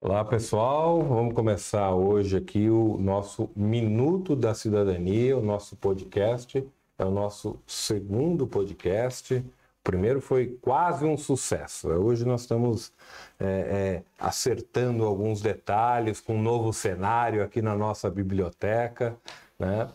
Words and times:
Olá 0.00 0.24
pessoal, 0.24 1.02
vamos 1.02 1.34
começar 1.34 1.92
hoje 1.92 2.36
aqui 2.36 2.70
o 2.70 2.96
nosso 2.98 3.50
Minuto 3.56 4.36
da 4.36 4.54
Cidadania, 4.54 5.36
o 5.36 5.42
nosso 5.42 5.74
podcast. 5.74 6.64
É 6.96 7.04
o 7.04 7.10
nosso 7.10 7.58
segundo 7.66 8.46
podcast. 8.46 9.34
O 9.34 9.44
primeiro 9.82 10.20
foi 10.20 10.56
quase 10.62 11.04
um 11.04 11.16
sucesso. 11.18 11.88
Hoje 11.88 12.24
nós 12.24 12.42
estamos 12.42 12.92
é, 13.40 13.44
é, 13.44 14.02
acertando 14.20 15.04
alguns 15.04 15.40
detalhes 15.40 16.20
com 16.20 16.36
um 16.36 16.42
novo 16.42 16.72
cenário 16.72 17.42
aqui 17.42 17.60
na 17.60 17.74
nossa 17.74 18.08
biblioteca. 18.08 19.16
Né? 19.58 19.88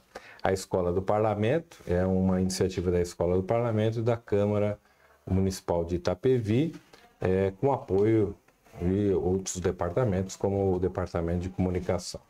A 0.44 0.52
Escola 0.52 0.92
do 0.92 1.02
Parlamento 1.02 1.78
é 1.88 2.06
uma 2.06 2.42
iniciativa 2.42 2.92
da 2.92 3.00
Escola 3.00 3.38
do 3.38 3.44
Parlamento 3.44 4.00
e 4.00 4.04
da 4.04 4.18
Câmara 4.18 4.78
Municipal 5.26 5.86
de 5.86 5.96
Itapevi, 5.96 6.76
é, 7.22 7.54
com 7.62 7.72
apoio 7.72 8.36
e 8.82 9.12
outros 9.12 9.60
departamentos, 9.60 10.36
como 10.36 10.76
o 10.76 10.80
Departamento 10.80 11.40
de 11.40 11.50
Comunicação. 11.50 12.22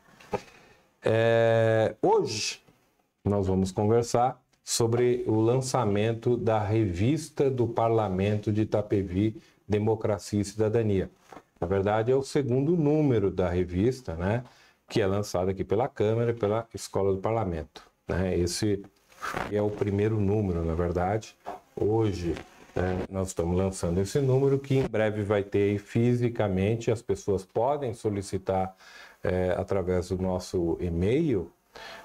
É, 1.03 1.95
hoje 2.01 2.61
nós 3.25 3.47
vamos 3.47 3.71
conversar 3.71 4.41
sobre 4.63 5.23
o 5.27 5.41
lançamento 5.41 6.37
da 6.37 6.59
revista 6.59 7.49
do 7.49 7.67
Parlamento 7.67 8.51
de 8.51 8.61
Itapevi, 8.61 9.35
Democracia 9.67 10.41
e 10.41 10.45
Cidadania. 10.45 11.09
Na 11.59 11.67
verdade, 11.67 12.11
é 12.11 12.15
o 12.15 12.23
segundo 12.23 12.75
número 12.75 13.29
da 13.31 13.49
revista, 13.49 14.15
né, 14.15 14.43
que 14.89 15.01
é 15.01 15.07
lançado 15.07 15.49
aqui 15.49 15.63
pela 15.63 15.87
Câmara 15.87 16.31
e 16.31 16.33
pela 16.33 16.67
Escola 16.73 17.13
do 17.13 17.19
Parlamento. 17.19 17.83
Né? 18.07 18.37
Esse 18.37 18.83
é 19.51 19.61
o 19.61 19.69
primeiro 19.69 20.19
número, 20.19 20.63
na 20.63 20.75
verdade. 20.75 21.35
Hoje 21.75 22.35
é, 22.75 23.05
nós 23.09 23.27
estamos 23.27 23.55
lançando 23.55 24.01
esse 24.01 24.19
número 24.19 24.57
que 24.57 24.77
em 24.77 24.87
breve 24.87 25.21
vai 25.23 25.43
ter 25.43 25.77
fisicamente, 25.79 26.89
as 26.89 27.01
pessoas 27.01 27.45
podem 27.45 27.93
solicitar 27.93 28.75
é, 29.23 29.51
através 29.57 30.09
do 30.09 30.17
nosso 30.17 30.77
e-mail, 30.79 31.51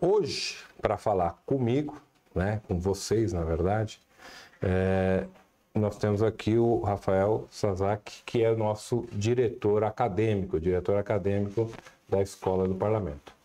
Hoje, 0.00 0.56
para 0.82 0.98
falar 0.98 1.40
comigo, 1.46 2.02
né, 2.34 2.60
com 2.66 2.80
vocês, 2.80 3.32
na 3.32 3.44
verdade, 3.44 4.00
é, 4.60 5.24
nós 5.72 5.96
temos 5.98 6.20
aqui 6.20 6.58
o 6.58 6.80
Rafael 6.80 7.46
Sazak, 7.48 8.24
que 8.26 8.42
é 8.42 8.56
nosso 8.56 9.06
diretor 9.12 9.84
acadêmico, 9.84 10.58
diretor 10.58 10.96
acadêmico 10.96 11.70
da 12.08 12.20
Escola 12.20 12.66
do 12.66 12.74
Parlamento. 12.74 13.43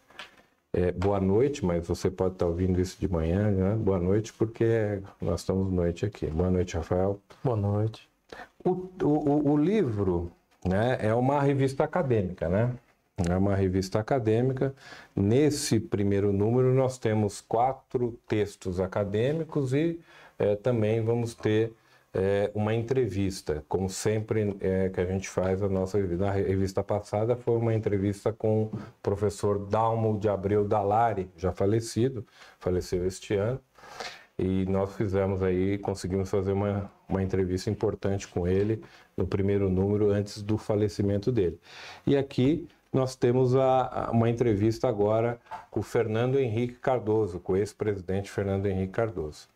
É, 0.71 0.91
boa 0.91 1.19
noite, 1.19 1.65
mas 1.65 1.87
você 1.87 2.11
pode 2.11 2.33
estar 2.35 2.45
ouvindo 2.45 2.79
isso 2.79 2.99
de 2.99 3.07
manhã, 3.07 3.49
né? 3.49 3.75
Boa 3.75 3.99
noite, 3.99 4.31
porque 4.33 5.01
nós 5.19 5.41
estamos 5.41 5.71
noite 5.71 6.05
aqui. 6.05 6.27
Boa 6.27 6.51
noite, 6.51 6.75
Rafael. 6.75 7.19
Boa 7.43 7.57
noite. 7.57 8.07
O, 8.63 8.87
o, 9.01 9.51
o 9.51 9.57
livro 9.57 10.31
né, 10.63 10.97
é 11.01 11.13
uma 11.13 11.41
revista 11.41 11.83
acadêmica, 11.83 12.47
né? 12.47 12.75
É 13.27 13.35
uma 13.35 13.55
revista 13.55 13.99
acadêmica. 13.99 14.73
Nesse 15.15 15.79
primeiro 15.79 16.31
número, 16.31 16.71
nós 16.73 16.99
temos 16.99 17.41
quatro 17.41 18.17
textos 18.27 18.79
acadêmicos 18.79 19.73
e 19.73 19.99
é, 20.37 20.55
também 20.55 21.01
vamos 21.01 21.33
ter 21.33 21.73
é, 22.13 22.51
uma 22.55 22.73
entrevista, 22.73 23.63
como 23.67 23.89
sempre 23.89 24.55
é, 24.59 24.89
que 24.89 24.99
a 24.99 25.05
gente 25.05 25.29
faz 25.29 25.61
a 25.61 25.69
nossa. 25.69 25.97
Na 25.99 26.31
revista 26.31 26.83
passada 26.83 27.35
foi 27.35 27.57
uma 27.57 27.73
entrevista 27.73 28.33
com 28.33 28.63
o 28.63 28.71
professor 29.01 29.59
Dalmo 29.59 30.19
de 30.19 30.27
Abreu 30.27 30.67
Dalari, 30.67 31.29
já 31.37 31.51
falecido, 31.51 32.25
faleceu 32.59 33.05
este 33.05 33.35
ano, 33.35 33.59
e 34.37 34.65
nós 34.65 34.95
fizemos 34.95 35.43
aí, 35.43 35.77
conseguimos 35.77 36.29
fazer 36.29 36.53
uma, 36.53 36.91
uma 37.07 37.21
entrevista 37.21 37.69
importante 37.69 38.27
com 38.27 38.47
ele 38.47 38.81
no 39.15 39.27
primeiro 39.27 39.69
número, 39.69 40.11
antes 40.11 40.41
do 40.41 40.57
falecimento 40.57 41.31
dele. 41.31 41.59
E 42.07 42.15
aqui 42.17 42.67
nós 42.91 43.15
temos 43.15 43.55
a, 43.55 44.07
a, 44.07 44.11
uma 44.11 44.29
entrevista 44.29 44.87
agora 44.87 45.39
com 45.69 45.81
o 45.81 45.83
Fernando 45.83 46.39
Henrique 46.39 46.75
Cardoso, 46.75 47.39
com 47.39 47.53
o 47.53 47.57
ex-presidente 47.57 48.31
Fernando 48.31 48.65
Henrique 48.65 48.93
Cardoso. 48.93 49.47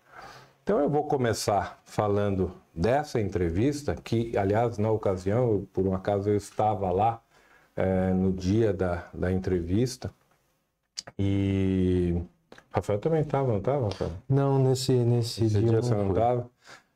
Então 0.63 0.79
eu 0.79 0.89
vou 0.89 1.03
começar 1.03 1.81
falando 1.83 2.53
dessa 2.73 3.19
entrevista, 3.19 3.93
que 3.95 4.37
aliás 4.37 4.77
na 4.77 4.89
ocasião, 4.89 5.67
por 5.73 5.85
um 5.85 5.93
acaso 5.93 6.29
eu 6.29 6.37
estava 6.37 6.89
lá 6.89 7.21
é, 7.75 8.13
no 8.13 8.31
dia 8.31 8.71
da, 8.71 9.09
da 9.13 9.29
entrevista 9.29 10.09
e 11.19 12.15
Rafael 12.71 12.97
também 12.97 13.19
estava, 13.19 13.49
não 13.49 13.57
estava, 13.57 13.83
Rafael? 13.89 14.11
Não, 14.29 14.57
nesse, 14.57 14.93
nesse, 14.93 15.47
dia, 15.47 15.59
dia 15.59 15.81
você 15.81 15.93
não 15.93 16.11
estava. 16.11 16.49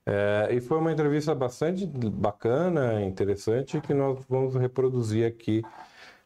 É, 0.06 0.48
e 0.52 0.62
foi 0.62 0.78
uma 0.78 0.94
entrevista 0.94 1.36
bastante 1.36 1.86
bacana, 1.86 3.04
interessante, 3.04 3.82
que 3.82 3.94
nós 3.94 4.18
vamos 4.30 4.56
reproduzir 4.56 5.28
aqui 5.28 5.62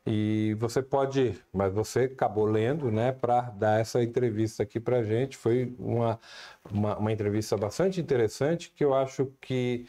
e 0.06 0.56
você 0.60 0.82
pode, 0.82 1.40
mas 1.54 1.72
você 1.74 2.02
acabou 2.02 2.46
lendo, 2.46 2.92
né, 2.92 3.12
para 3.12 3.42
dar 3.42 3.80
essa 3.80 4.02
entrevista 4.02 4.64
aqui 4.64 4.80
para 4.80 5.04
gente. 5.04 5.38
Foi 5.38 5.76
uma, 5.78 6.20
uma, 6.72 6.98
uma, 6.98 7.12
entrevista 7.12 7.56
bastante 7.56 8.02
interessante 8.02 8.72
que 8.76 8.84
eu 8.84 8.96
acho 8.96 9.32
que 9.40 9.86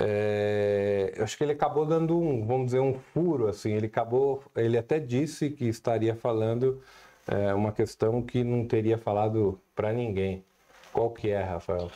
é, 0.00 1.14
eu 1.16 1.24
acho 1.24 1.36
que 1.38 1.44
ele 1.44 1.52
acabou 1.52 1.86
dando 1.86 2.18
um, 2.18 2.44
vamos 2.46 2.66
dizer, 2.66 2.80
um 2.80 2.94
furo 3.14 3.46
assim. 3.48 3.72
Ele 3.72 3.86
acabou, 3.86 4.42
ele 4.56 4.76
até 4.76 4.98
disse 4.98 5.50
que 5.50 5.66
estaria 5.66 6.16
falando 6.16 6.82
é, 7.26 7.54
uma 7.54 7.72
questão 7.72 8.22
que 8.22 8.42
não 8.44 8.66
teria 8.66 8.98
falado 8.98 9.60
para 9.74 9.92
ninguém. 9.92 10.44
Qual 10.92 11.10
que 11.10 11.30
é, 11.30 11.42
Rafael? 11.42 11.90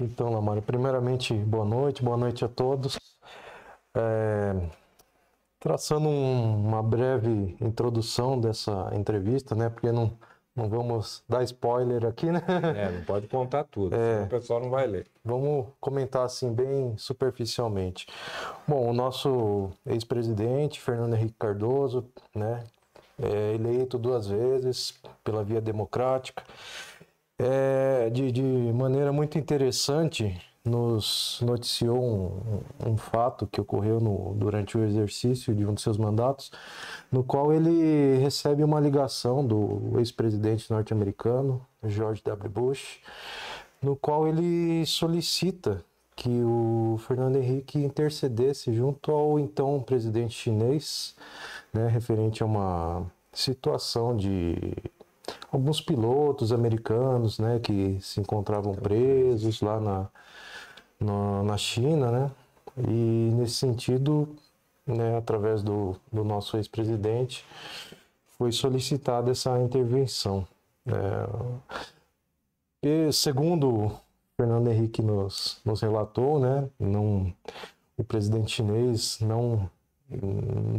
Então, 0.00 0.32
Lamário, 0.32 0.62
primeiramente, 0.62 1.34
boa 1.34 1.64
noite, 1.64 2.02
boa 2.02 2.16
noite 2.16 2.44
a 2.44 2.48
todos. 2.48 2.98
É 3.94 4.77
traçando 5.60 6.08
um, 6.08 6.66
uma 6.66 6.82
breve 6.82 7.56
introdução 7.60 8.40
dessa 8.40 8.90
entrevista, 8.94 9.54
né? 9.54 9.68
Porque 9.68 9.90
não, 9.90 10.12
não 10.54 10.68
vamos 10.68 11.22
dar 11.28 11.42
spoiler 11.44 12.04
aqui, 12.04 12.30
né? 12.30 12.42
É, 12.76 12.90
não 12.90 13.04
pode 13.04 13.26
contar 13.26 13.64
tudo, 13.64 13.94
é, 13.94 14.22
o 14.24 14.28
pessoal 14.28 14.60
não 14.60 14.70
vai 14.70 14.86
ler. 14.86 15.06
Vamos 15.24 15.66
comentar 15.80 16.24
assim 16.24 16.52
bem 16.52 16.96
superficialmente. 16.96 18.06
Bom, 18.66 18.88
o 18.88 18.92
nosso 18.92 19.70
ex-presidente 19.86 20.80
Fernando 20.80 21.14
Henrique 21.14 21.36
Cardoso, 21.38 22.04
né? 22.34 22.64
É 23.20 23.54
eleito 23.54 23.98
duas 23.98 24.28
vezes 24.28 24.94
pela 25.24 25.42
via 25.42 25.60
democrática. 25.60 26.44
É, 27.40 28.10
de, 28.10 28.32
de 28.32 28.42
maneira 28.42 29.12
muito 29.12 29.38
interessante, 29.38 30.40
nos 30.64 31.40
noticiou 31.42 31.98
um, 32.84 32.90
um, 32.90 32.96
fato 32.96 33.46
que 33.46 33.60
ocorreu 33.60 34.00
no, 34.00 34.34
durante 34.34 34.76
o 34.76 34.84
exercício 34.84 35.54
de 35.54 35.64
um 35.64 35.74
de 35.74 35.80
seus 35.80 35.96
mandatos, 35.96 36.50
no 37.10 37.24
qual 37.24 37.52
ele 37.52 38.18
recebe 38.18 38.62
uma 38.62 38.80
ligação 38.80 39.46
do 39.46 39.98
ex-presidente 39.98 40.70
norte-americano, 40.70 41.64
George 41.84 42.22
W. 42.24 42.50
Bush, 42.50 43.00
no 43.80 43.96
qual 43.96 44.26
ele 44.28 44.84
solicita 44.84 45.84
que 46.16 46.42
o 46.42 46.98
Fernando 47.06 47.36
Henrique 47.36 47.78
intercedesse 47.78 48.72
junto 48.72 49.12
ao 49.12 49.38
então 49.38 49.80
presidente 49.80 50.34
chinês, 50.34 51.14
né, 51.72 51.86
referente 51.86 52.42
a 52.42 52.46
uma 52.46 53.06
situação 53.32 54.16
de 54.16 54.74
alguns 55.50 55.80
pilotos 55.80 56.52
americanos, 56.52 57.38
né, 57.38 57.60
que 57.60 57.98
se 58.00 58.20
encontravam 58.20 58.74
presos 58.74 59.60
lá 59.60 59.78
na 59.78 60.08
na, 61.00 61.42
na 61.42 61.56
China, 61.56 62.10
né? 62.10 62.30
E 62.76 63.30
nesse 63.34 63.54
sentido, 63.54 64.28
né, 64.86 65.16
através 65.16 65.62
do, 65.62 65.96
do 66.12 66.24
nosso 66.24 66.56
ex-presidente, 66.56 67.44
foi 68.38 68.52
solicitada 68.52 69.30
essa 69.30 69.58
intervenção. 69.60 70.46
É, 70.86 71.28
e 72.82 73.12
segundo 73.12 73.92
Fernando 74.36 74.68
Henrique 74.68 75.02
nos, 75.02 75.60
nos 75.64 75.80
relatou, 75.80 76.38
né, 76.38 76.68
não, 76.78 77.34
o 77.96 78.04
presidente 78.04 78.52
chinês 78.52 79.18
não 79.20 79.68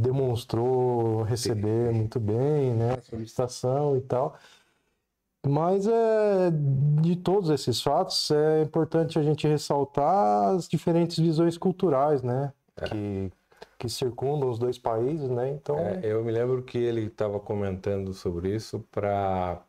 demonstrou 0.01 1.21
receber 1.21 1.94
muito 1.94 2.19
bem 2.19 2.74
né, 2.74 2.94
a 2.94 3.01
solicitação 3.01 3.95
e 3.95 4.01
tal. 4.01 4.36
Mas 5.47 5.88
é, 5.88 6.51
de 7.01 7.15
todos 7.15 7.50
esses 7.50 7.81
fatos, 7.81 8.30
é 8.31 8.62
importante 8.62 9.18
a 9.18 9.24
gente 9.24 9.47
ressaltar 9.47 10.56
as 10.56 10.68
diferentes 10.68 11.18
visões 11.18 11.57
culturais, 11.57 12.21
né? 12.21 12.51
É. 12.75 12.89
Que 12.89 13.31
que 13.80 13.88
circundam 13.88 14.50
os 14.50 14.59
dois 14.59 14.77
países, 14.77 15.30
né? 15.30 15.50
Então. 15.50 15.77
É, 15.80 16.01
eu 16.03 16.24
me 16.24 16.31
lembro 16.31 16.62
que 16.62 16.77
ele 16.77 17.06
estava 17.06 17.39
comentando 17.39 18.13
sobre 18.13 18.53
isso 18.53 18.86
para 18.91 19.62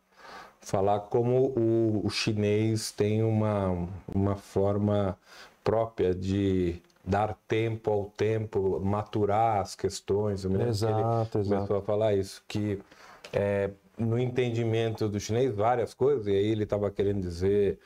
falar 0.60 1.00
como 1.00 1.52
o, 1.56 2.04
o, 2.04 2.10
chinês 2.10 2.90
tem 2.90 3.22
uma, 3.22 3.88
uma 4.12 4.34
forma 4.34 5.16
própria 5.62 6.12
de 6.12 6.82
dar 7.04 7.38
tempo 7.48 7.90
ao 7.90 8.04
tempo, 8.06 8.80
maturar 8.80 9.60
as 9.60 9.76
questões. 9.76 10.44
Eu 10.44 10.50
me 10.50 10.56
lembro 10.58 10.72
exato, 10.72 11.30
que 11.30 11.38
ele 11.38 11.44
exato. 11.44 11.56
começou 11.56 11.76
a 11.78 11.82
falar 11.82 12.14
isso, 12.14 12.42
que 12.48 12.80
é, 13.32 13.70
no 14.00 14.18
entendimento 14.18 15.08
do 15.08 15.20
chinês 15.20 15.54
várias 15.54 15.94
coisas, 15.94 16.26
e 16.26 16.30
aí 16.30 16.46
ele 16.46 16.64
estava 16.64 16.90
querendo 16.90 17.20
dizer 17.20 17.78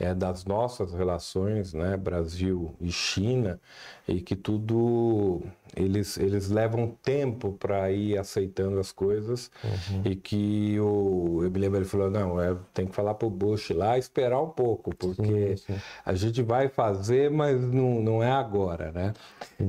é, 0.00 0.14
das 0.14 0.44
nossas 0.44 0.92
relações, 0.92 1.72
né, 1.74 1.96
Brasil 1.96 2.74
e 2.80 2.90
China, 2.90 3.60
e 4.10 4.20
que 4.20 4.34
tudo 4.36 5.40
eles, 5.76 6.18
eles 6.18 6.50
levam 6.50 6.96
tempo 7.02 7.52
para 7.52 7.90
ir 7.92 8.18
aceitando 8.18 8.78
as 8.80 8.90
coisas. 8.92 9.50
Uhum. 9.64 10.02
e 10.04 10.16
que 10.16 10.78
o 10.80 11.40
eu 11.44 11.50
me 11.50 11.58
lembro 11.58 11.78
ele 11.78 11.84
falou 11.86 12.10
não 12.10 12.40
é, 12.40 12.56
tem 12.74 12.86
que 12.86 12.94
falar 12.94 13.14
para 13.14 13.26
o 13.28 13.30
Bush 13.30 13.70
lá 13.70 13.96
esperar 13.98 14.40
um 14.42 14.48
pouco 14.50 14.94
porque 14.96 15.56
Sim, 15.56 15.74
sim. 15.74 15.80
a 16.04 16.14
gente 16.14 16.42
vai 16.42 16.68
fazer 16.68 17.30
mas 17.30 17.60
não, 17.60 18.02
não 18.02 18.22
é 18.22 18.30
agora 18.30 18.90
né? 18.92 19.12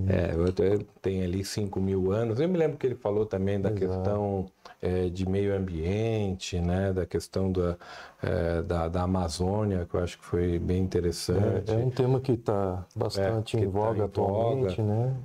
É, 0.08 0.34
eu 0.36 0.52
te- 0.52 0.86
tem 1.02 1.24
ali 1.24 1.44
5 1.44 1.80
mil 1.80 2.12
anos. 2.12 2.40
Eu 2.40 2.48
me 2.50 2.58
lembro 2.58 2.78
que 2.78 2.86
ele 2.88 2.96
falou 2.96 3.26
também 3.26 3.60
da 3.60 3.70
Exato. 3.70 3.86
questão 3.88 4.46
é, 4.82 5.10
de 5.10 5.28
meio 5.30 5.56
ambiente 5.56 6.60
né? 6.60 6.94
Da 6.94 7.06
questão 7.06 7.52
da, 7.52 7.76
é, 8.22 8.62
da, 8.62 8.88
da 8.88 9.04
Amazônia 9.04 9.86
que 9.90 9.96
eu 9.96 10.04
acho 10.04 10.18
que 10.18 10.26
foi 10.26 10.58
bem 10.60 10.82
interessante 10.82 11.72
É, 11.72 11.74
é 11.74 11.78
um 11.78 11.90
tema 11.90 12.20
que 12.20 12.34
está 12.34 12.86
bastante 12.96 13.58
É, 13.58 13.60
que 13.60 13.66
em 13.66 13.72
tá 13.72 13.78
voga. 13.80 14.00
em 14.00 14.06
atualmente, 14.06 14.31
voga. 14.32 14.84
né? 14.84 15.16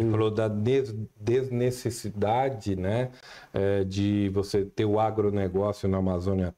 Ele 0.00 0.10
falou 0.10 0.30
da 0.30 0.48
des- 0.48 0.94
desnecessidade, 1.20 2.76
né, 2.76 3.10
eh, 3.52 3.84
de 3.84 4.28
você 4.30 4.64
ter 4.64 4.84
o 4.84 4.98
agronegócio 4.98 5.88
na 5.88 5.98
Amazônia 5.98 6.54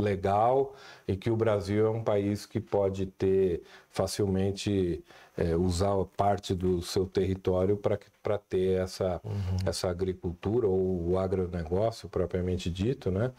legal 0.00 0.74
e 1.08 1.16
que 1.16 1.30
o 1.30 1.36
Brasil 1.36 1.86
é 1.86 1.90
um 1.90 2.02
país 2.02 2.44
que 2.44 2.60
pode 2.60 3.06
ter 3.06 3.62
facilmente 3.88 5.02
eh, 5.38 5.56
usar 5.56 5.94
parte 6.16 6.54
do 6.54 6.82
seu 6.82 7.06
território 7.06 7.76
para 8.22 8.38
ter 8.38 8.80
essa, 8.80 9.20
essa 9.64 9.88
agricultura 9.88 10.66
ou 10.66 11.10
o 11.12 11.18
agronegócio 11.18 12.08
propriamente 12.08 12.68
dito, 12.70 13.10
né? 13.10 13.32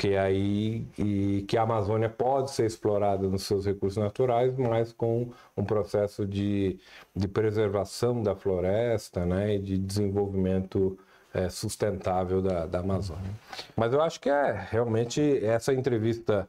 Que 0.00 0.16
aí 0.16 0.86
e 0.96 1.44
que 1.46 1.58
a 1.58 1.62
Amazônia 1.62 2.08
pode 2.08 2.52
ser 2.52 2.64
explorada 2.64 3.28
nos 3.28 3.42
seus 3.42 3.66
recursos 3.66 4.02
naturais, 4.02 4.56
mas 4.56 4.94
com 4.94 5.30
um 5.54 5.62
processo 5.62 6.26
de, 6.26 6.80
de 7.14 7.28
preservação 7.28 8.22
da 8.22 8.34
floresta, 8.34 9.26
né, 9.26 9.56
e 9.56 9.58
de 9.58 9.76
desenvolvimento 9.76 10.98
eh, 11.34 11.50
sustentável 11.50 12.40
da, 12.40 12.64
da 12.64 12.78
Amazônia. 12.78 13.30
Mas 13.76 13.92
eu 13.92 14.00
acho 14.00 14.18
que 14.18 14.30
é 14.30 14.66
realmente 14.70 15.44
essa 15.44 15.74
entrevista 15.74 16.48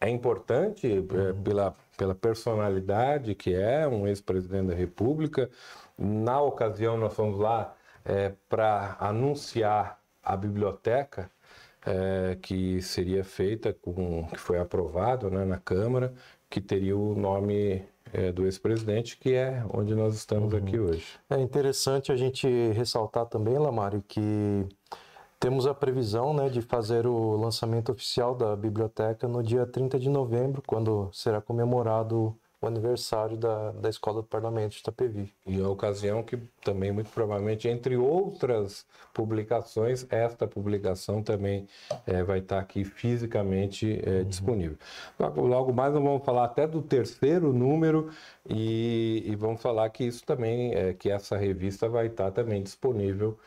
é 0.00 0.08
importante 0.08 0.88
eh, 0.88 1.32
pela, 1.44 1.72
pela 1.96 2.14
personalidade 2.16 3.36
que 3.36 3.54
é 3.54 3.86
um 3.86 4.04
ex-presidente 4.08 4.66
da 4.66 4.74
República. 4.74 5.48
Na 5.96 6.40
ocasião, 6.40 6.98
nós 6.98 7.14
fomos 7.14 7.38
lá 7.38 7.72
para 8.48 8.96
anunciar 8.98 10.00
a 10.24 10.34
biblioteca 10.34 11.30
eh, 11.86 12.36
que 12.42 12.82
seria 12.82 13.24
feita 13.24 13.72
com 13.72 14.26
que 14.28 14.38
foi 14.38 14.58
aprovado 14.58 15.30
né, 15.30 15.44
na 15.44 15.58
Câmara, 15.58 16.12
que 16.48 16.60
teria 16.60 16.96
o 16.96 17.14
nome 17.14 17.84
eh, 18.12 18.32
do 18.32 18.44
ex-presidente, 18.44 19.16
que 19.16 19.34
é 19.34 19.64
onde 19.72 19.94
nós 19.94 20.14
estamos 20.14 20.52
aqui 20.52 20.78
hoje. 20.78 21.06
É 21.28 21.38
interessante 21.40 22.12
a 22.12 22.16
gente 22.16 22.48
ressaltar 22.72 23.26
também, 23.26 23.56
Lamário, 23.56 24.04
que 24.06 24.66
temos 25.38 25.66
a 25.66 25.72
previsão 25.72 26.34
né, 26.34 26.48
de 26.48 26.60
fazer 26.60 27.06
o 27.06 27.36
lançamento 27.36 27.92
oficial 27.92 28.34
da 28.34 28.54
biblioteca 28.54 29.26
no 29.26 29.42
dia 29.42 29.64
30 29.64 29.98
de 29.98 30.10
novembro, 30.10 30.62
quando 30.66 31.08
será 31.12 31.40
comemorado 31.40 32.36
o 32.60 32.66
aniversário 32.66 33.36
da, 33.36 33.72
da 33.72 33.88
Escola 33.88 34.20
do 34.20 34.28
Parlamento 34.28 34.72
de 34.72 34.80
Itapevi. 34.80 35.32
E 35.46 35.60
a 35.60 35.68
ocasião 35.68 36.22
que 36.22 36.36
também, 36.62 36.92
muito 36.92 37.10
provavelmente, 37.10 37.68
entre 37.68 37.96
outras 37.96 38.86
publicações, 39.14 40.06
esta 40.10 40.46
publicação 40.46 41.22
também 41.22 41.66
eh, 42.06 42.22
vai 42.22 42.40
estar 42.40 42.58
aqui 42.58 42.84
fisicamente 42.84 44.00
eh, 44.04 44.24
disponível. 44.24 44.76
Logo, 45.18 45.46
logo 45.46 45.72
mais 45.72 45.94
nós 45.94 46.02
vamos 46.02 46.24
falar 46.24 46.44
até 46.44 46.66
do 46.66 46.82
terceiro 46.82 47.52
número 47.52 48.10
e, 48.48 49.22
e 49.26 49.34
vamos 49.36 49.62
falar 49.62 49.88
que 49.88 50.04
isso 50.04 50.24
também, 50.24 50.74
eh, 50.74 50.92
que 50.92 51.10
essa 51.10 51.36
revista 51.38 51.88
vai 51.88 52.08
estar 52.08 52.30
também 52.30 52.62
disponível 52.62 53.38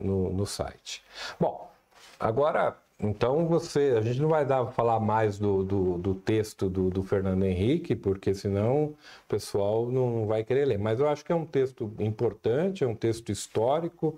no, 0.00 0.32
no 0.32 0.46
site. 0.46 1.02
Bom, 1.38 1.70
agora 2.18 2.76
então 2.98 3.46
você, 3.46 3.94
a 3.98 4.00
gente 4.00 4.20
não 4.20 4.28
vai 4.28 4.46
dar 4.46 4.66
falar 4.66 5.00
mais 5.00 5.38
do, 5.38 5.64
do, 5.64 5.98
do 5.98 6.14
texto 6.14 6.70
do, 6.70 6.90
do 6.90 7.02
Fernando 7.02 7.44
Henrique, 7.44 7.96
porque 7.96 8.34
senão 8.34 8.84
o 8.84 8.96
pessoal 9.28 9.90
não, 9.90 10.26
vai 10.26 10.44
querer 10.44 10.64
ler. 10.64 10.78
Mas 10.78 11.00
eu 11.00 11.08
acho 11.08 11.24
que 11.24 11.32
é 11.32 11.34
um 11.34 11.44
texto 11.44 11.92
importante, 11.98 12.84
é 12.84 12.86
um 12.86 12.94
texto 12.94 13.30
histórico 13.30 14.16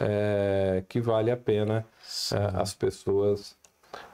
é, 0.00 0.82
que 0.88 1.00
vale 1.00 1.30
a 1.30 1.36
pena 1.36 1.86
é, 2.32 2.60
as 2.60 2.74
pessoas 2.74 3.56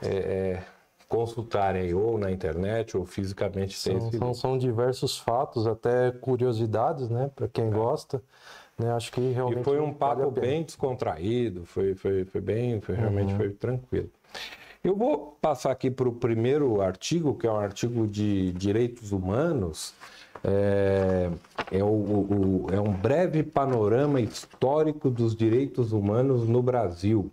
é, 0.02 0.08
é, 0.08 0.62
consultarem 1.08 1.92
ou 1.94 2.18
na 2.18 2.30
internet 2.30 2.96
ou 2.96 3.06
fisicamente 3.06 3.78
São, 3.78 4.10
são, 4.12 4.34
são 4.34 4.58
diversos 4.58 5.18
fatos, 5.18 5.66
até 5.66 6.10
curiosidades, 6.10 7.08
né, 7.08 7.30
para 7.34 7.48
quem 7.48 7.70
gosta. 7.70 8.22
Né, 8.82 8.92
acho 8.92 9.12
que 9.12 9.20
realmente 9.30 9.60
E 9.60 9.64
foi 9.64 9.78
um 9.78 9.92
vale 9.92 9.94
papo 9.94 10.32
pena. 10.32 10.46
bem 10.46 10.62
descontraído, 10.64 11.64
foi, 11.64 11.94
foi, 11.94 12.24
foi 12.24 12.40
bem, 12.40 12.80
foi, 12.80 12.94
realmente 12.96 13.34
foi 13.34 13.50
tranquilo. 13.50 14.10
Eu 14.82 14.96
vou 14.96 15.38
passar 15.40 15.70
aqui 15.70 15.90
para 15.90 16.08
o 16.08 16.12
primeiro 16.12 16.80
artigo, 16.80 17.34
que 17.34 17.46
é 17.46 17.50
um 17.52 17.56
artigo 17.56 18.06
de 18.08 18.52
direitos 18.52 19.12
humanos. 19.12 19.94
É, 20.42 21.30
é, 21.70 21.84
o- 21.84 21.86
o- 21.86 22.66
é 22.72 22.80
um 22.80 22.92
breve 22.92 23.44
panorama 23.44 24.20
histórico 24.20 25.08
dos 25.08 25.36
direitos 25.36 25.92
humanos 25.92 26.48
no 26.48 26.60
Brasil. 26.62 27.30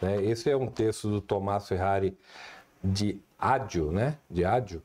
né? 0.00 0.22
Esse 0.24 0.48
é 0.48 0.56
um 0.56 0.66
texto 0.66 1.08
do 1.10 1.20
Tomás 1.20 1.68
Ferrari 1.68 2.16
de 2.82 3.18
Ádio, 3.38 3.90
né? 3.92 4.16
De 4.30 4.42
Ádio. 4.44 4.80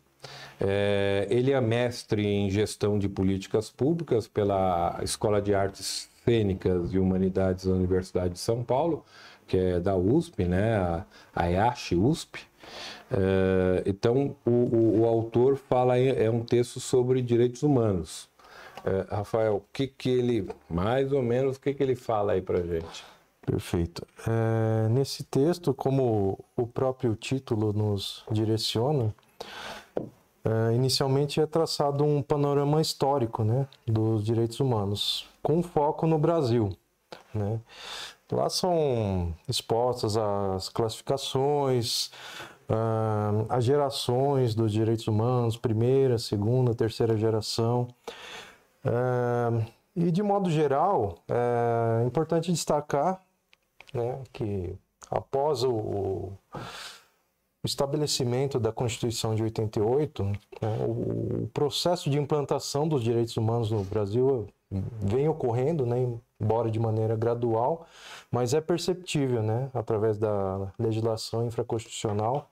É, 0.60 1.28
ele 1.30 1.52
é 1.52 1.60
mestre 1.62 2.26
em 2.26 2.50
gestão 2.50 3.00
de 3.00 3.10
políticas 3.10 3.70
públicas 3.70 4.28
pela 4.28 5.00
Escola 5.04 5.42
de 5.42 5.54
Artes 5.56 6.10
Cênicas 6.24 6.94
e 6.94 7.00
Humanidades 7.00 7.66
da 7.66 7.74
Universidade 7.74 8.34
de 8.34 8.40
São 8.40 8.64
Paulo, 8.64 9.04
que 9.48 9.58
é 9.58 9.80
da 9.80 9.96
USP, 9.96 10.46
né? 10.46 10.76
A, 10.78 11.06
a 11.36 11.50
EASH 11.52 11.94
USP. 11.94 12.40
É, 13.12 13.84
então, 13.86 14.36
o, 14.46 14.50
o- 14.52 15.00
o 15.02 15.06
autor 15.06 15.58
fala, 15.58 15.98
é 15.98 16.30
um 16.30 16.44
texto 16.44 16.80
sobre 16.80 17.22
direitos 17.22 17.64
humanos. 17.64 18.30
É, 18.86 19.16
Rafael, 19.16 19.58
o 19.58 19.64
que 19.74 19.88
que 19.88 20.10
ele, 20.10 20.48
mais 20.70 21.12
ou 21.12 21.22
menos, 21.22 21.58
o 21.58 21.60
que 21.62 21.74
que 21.74 21.84
ele 21.84 21.96
fala 21.96 22.34
aí 22.34 22.42
pra 22.42 22.62
gente? 22.62 23.04
Perfeito. 23.46 24.06
É, 24.28 24.88
nesse 24.90 25.24
texto, 25.24 25.74
como 25.74 26.40
o 26.56 26.68
próprio 26.68 27.16
título 27.16 27.74
nos 27.74 28.24
direciona, 28.32 29.14
é, 30.44 30.74
inicialmente 30.74 31.40
é 31.40 31.46
traçado 31.46 32.04
um 32.04 32.22
panorama 32.22 32.82
histórico 32.82 33.44
né, 33.44 33.68
dos 33.86 34.24
direitos 34.24 34.60
humanos, 34.60 35.28
com 35.42 35.62
foco 35.62 36.08
no 36.08 36.18
Brasil. 36.18 36.76
Né? 37.34 37.60
Lá 38.32 38.50
são 38.50 39.34
expostas 39.48 40.16
as 40.16 40.70
classificações, 40.70 42.12
ah, 42.70 43.46
as 43.50 43.66
gerações 43.66 44.56
dos 44.56 44.72
direitos 44.72 45.08
humanos, 45.08 45.58
primeira, 45.58 46.18
segunda, 46.18 46.74
terceira 46.74 47.18
geração. 47.18 47.90
É, 48.86 49.66
e 49.96 50.10
de 50.10 50.24
modo 50.24 50.50
geral, 50.50 51.18
é 51.28 52.06
importante 52.06 52.52
destacar 52.52 53.22
né, 53.94 54.20
que 54.32 54.74
após 55.10 55.64
o, 55.64 56.32
o 57.64 57.68
estabelecimento 57.68 58.60
da 58.60 58.72
Constituição 58.72 59.36
de 59.36 59.44
88, 59.44 60.24
né, 60.24 60.38
o, 60.88 61.48
processo 61.54 62.10
de 62.10 62.18
implantação 62.18 62.88
dos 62.88 63.04
direitos 63.04 63.38
humanos 63.38 63.70
no 63.70 63.84
Brasil 63.84 64.48
vem 65.00 65.28
ocorrendo, 65.28 65.86
né, 65.86 65.98
embora 66.40 66.72
de 66.72 66.80
maneira 66.80 67.16
gradual, 67.16 67.86
mas 68.32 68.54
é 68.54 68.62
perceptível, 68.62 69.44
né, 69.44 69.70
através 69.74 70.18
da 70.18 70.72
legislação 70.80 71.46
infraconstitucional, 71.46 72.50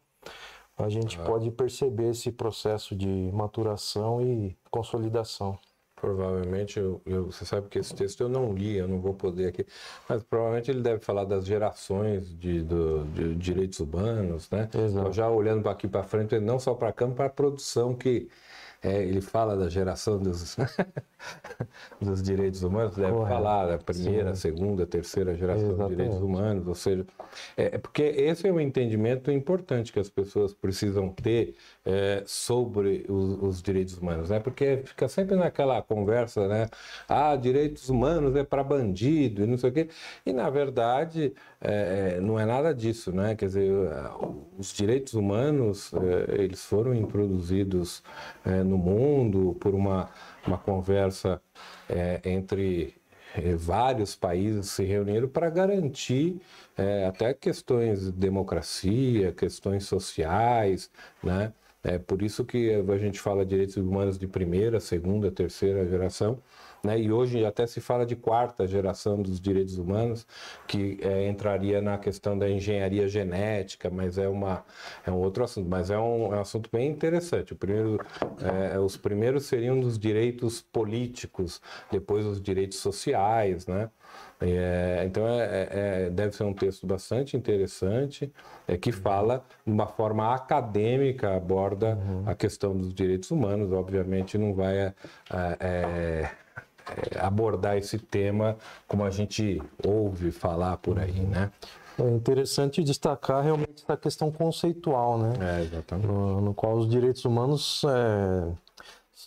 a 0.78 0.90
gente 0.90 1.18
pode 1.20 1.52
perceber 1.52 2.12
esse 2.12 2.32
processo 2.32 2.96
de 2.96 3.30
maturação 3.34 4.22
e 4.22 4.56
consolidação. 4.70 5.58
Provavelmente, 6.00 6.80
eu, 6.80 7.02
eu- 7.06 7.26
você 7.26 7.44
sabe 7.46 7.68
que 7.68 7.78
esse 7.78 7.94
texto 7.94 8.22
eu 8.22 8.30
não 8.30 8.54
li, 8.54 8.78
eu 8.78 8.88
não 8.88 9.02
vou 9.02 9.14
poder 9.14 9.48
aqui, 9.48 9.66
mas 10.08 10.24
provavelmente 10.24 10.72
ele 10.72 10.82
deve 10.82 11.00
falar 11.04 11.26
das 11.26 11.46
gerações 11.46 12.34
de, 12.40 12.62
do- 12.64 13.04
de 13.08 13.36
direitos 13.36 13.80
humanos, 13.82 14.50
né? 14.50 14.70
Exato. 14.74 15.12
Já 15.12 15.30
olhando 15.30 15.62
para 15.62 15.72
aqui 15.74 15.90
para 15.90 16.02
frente, 16.04 16.40
não 16.40 16.58
só 16.58 16.74
para 16.74 16.94
cá, 16.94 17.06
mas 17.06 17.16
para 17.18 17.26
a 17.26 17.30
produção 17.30 17.94
que 17.96 18.30
é, 18.82 19.04
ele 19.04 19.22
fala 19.22 19.58
da 19.58 19.68
geração 19.68 20.18
dos, 20.18 20.56
dos 22.00 22.22
direitos 22.22 22.64
humanos, 22.64 22.96
deve 22.96 23.12
Correto. 23.12 23.36
falar 23.36 23.68
da 23.68 23.78
primeira, 23.78 24.34
Sim. 24.36 24.42
segunda, 24.42 24.86
terceira 24.86 25.36
geração 25.36 25.70
Exatamente. 25.70 25.90
de 25.90 25.96
direitos 25.96 26.22
humanos, 26.22 26.68
ou 26.68 26.76
seja, 26.76 27.06
é, 27.58 27.76
é, 27.76 27.78
porque 27.78 28.04
esse 28.04 28.48
é 28.48 28.52
um 28.52 28.60
entendimento 28.60 29.32
importante 29.32 29.92
que 29.92 30.00
as 30.00 30.10
pessoas 30.10 30.54
precisam 30.54 31.10
ter 31.10 31.56
é, 31.86 32.24
sobre 32.26 33.06
os, 33.10 33.42
os, 33.42 33.62
direitos 33.62 33.98
humanos, 33.98 34.30
né? 34.30 34.40
Porque 34.40 34.82
fica 34.86 35.08
sempre 35.08 35.36
naquela 35.36 35.82
conversa, 35.82 36.48
né? 36.48 36.68
Ah, 37.08 37.36
direitos 37.36 37.90
humanos 37.90 38.36
é 38.36 38.44
para 38.44 38.64
bandido 38.64 39.44
e 39.44 39.48
não 39.48 39.58
sei 39.58 39.70
o 39.70 39.74
quê. 39.74 39.90
E 40.26 40.32
na 40.32 40.50
verdade 40.50 41.34
é, 41.62 42.16
é, 42.18 42.22
não 42.22 42.40
é 42.40 42.46
nada 42.46 42.74
disso, 42.74 43.12
né? 43.12 43.36
Quer 43.36 43.46
dizer, 43.48 43.72
os 44.58 44.74
direitos 44.74 45.14
humanos 45.14 45.92
é, 45.94 46.44
eles 46.44 46.64
foram 46.64 46.94
introduzidos 46.94 48.04
no 48.70 48.78
mundo 48.78 49.58
por 49.60 49.74
uma, 49.76 50.10
uma 50.46 50.58
conversa 50.58 51.42
é, 51.90 52.22
entre 52.24 52.96
vários 53.58 54.16
países 54.16 54.68
se 54.70 54.84
reuniram 54.84 55.28
para 55.28 55.50
garantir 55.50 56.42
é, 56.78 57.06
até 57.06 57.34
questões 57.34 58.06
de 58.06 58.12
democracia, 58.12 59.32
questões 59.32 59.86
sociais, 59.86 60.90
né? 61.24 61.54
É 61.82 61.98
por 61.98 62.22
isso 62.22 62.44
que 62.44 62.74
a 62.74 62.98
gente 62.98 63.20
fala 63.20 63.46
direitos 63.46 63.78
humanos 63.78 64.20
de 64.20 64.28
primeira, 64.28 64.82
segunda, 64.82 65.32
terceira 65.32 65.88
geração, 65.88 66.40
né? 66.84 67.00
E 67.00 67.12
hoje 67.12 67.46
até 67.46 67.66
se 67.68 67.82
fala 67.82 68.06
de 68.06 68.16
quarta 68.16 68.68
geração 68.68 69.22
dos 69.22 69.40
direitos 69.40 69.78
humanos, 69.78 70.26
que 70.68 70.98
é, 71.02 71.28
entraria 71.28 71.82
na 71.82 71.98
questão 71.98 72.38
da 72.38 72.50
engenharia 72.50 73.08
genética, 73.08 73.90
mas 73.90 74.18
é, 74.18 74.28
uma, 74.28 74.64
é 75.06 75.12
um 75.12 75.18
outro 75.18 75.44
assunto. 75.44 75.70
Mas 75.70 75.90
é 75.90 75.98
um, 75.98 76.34
é 76.34 76.38
um 76.38 76.42
assunto 76.42 76.70
bem 76.72 76.90
interessante. 76.90 77.54
O 77.54 77.56
primeiro, 77.56 78.00
é, 78.74 78.80
os 78.80 78.98
primeiros 78.98 79.46
seriam 79.46 79.80
dos 79.80 79.98
direitos 79.98 80.62
políticos, 80.62 81.62
depois 81.92 82.26
os 82.26 82.42
direitos 82.42 82.80
sociais, 82.80 83.68
né? 83.68 83.90
É, 84.42 85.04
então 85.06 85.28
é, 85.28 85.44
é, 85.44 85.70
é, 85.72 86.10
deve 86.10 86.34
ser 86.34 86.44
um 86.44 86.54
texto 86.54 86.88
bastante 86.88 87.36
interessante 87.36 88.32
é, 88.66 88.78
que 88.78 88.90
fala 88.90 89.44
de 89.66 89.72
uma 89.72 89.86
forma 89.86 90.34
acadêmica 90.34 91.36
aborda 91.36 91.98
uhum. 91.98 92.24
a 92.26 92.34
questão 92.34 92.74
dos 92.76 92.94
direitos 92.94 93.30
humanos 93.32 93.74
obviamente 93.74 94.38
não 94.38 94.54
vai 94.54 94.78
é, 94.78 94.94
é, 95.60 96.32
abordar 97.20 97.78
esse 97.78 97.98
tema 97.98 98.58
como 98.88 99.04
a 99.04 99.10
gente 99.10 99.62
ouve 99.86 100.32
falar 100.32 100.78
por 100.78 101.00
aí, 101.00 101.20
uhum. 101.20 101.28
né? 101.28 101.52
É 101.98 102.10
interessante 102.10 102.82
destacar 102.82 103.44
realmente 103.44 103.84
essa 103.84 103.98
questão 103.98 104.32
conceitual, 104.32 105.18
né? 105.18 105.34
É, 105.42 105.62
exatamente. 105.64 106.08
No, 106.08 106.40
no 106.40 106.54
qual 106.54 106.78
os 106.78 106.90
direitos 106.90 107.26
humanos 107.26 107.84
é, 107.84 108.52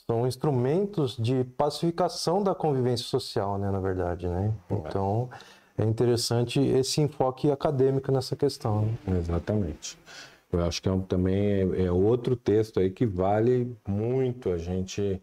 são 0.07 0.27
instrumentos 0.27 1.17
de 1.17 1.45
pacificação 1.45 2.43
da 2.43 2.55
convivência 2.55 3.07
social, 3.07 3.59
né? 3.59 3.71
Na 3.71 3.79
verdade, 3.79 4.27
né? 4.27 4.53
Então, 4.71 5.29
é 5.77 5.85
interessante 5.85 6.61
esse 6.61 7.01
enfoque 7.01 7.51
acadêmico 7.51 8.11
nessa 8.11 8.35
questão. 8.35 8.83
Né? 9.07 9.19
Exatamente. 9.19 9.99
Eu 10.51 10.63
acho 10.65 10.83
que 10.83 10.89
é 10.89 10.93
um, 10.93 11.01
também 11.01 11.37
é, 11.37 11.85
é 11.85 11.93
outro 11.93 12.37
texto 12.37 12.79
aí 12.79 12.91
que 12.91 13.07
vale 13.07 13.75
muito 13.87 14.51
a 14.51 14.59
gente 14.59 15.21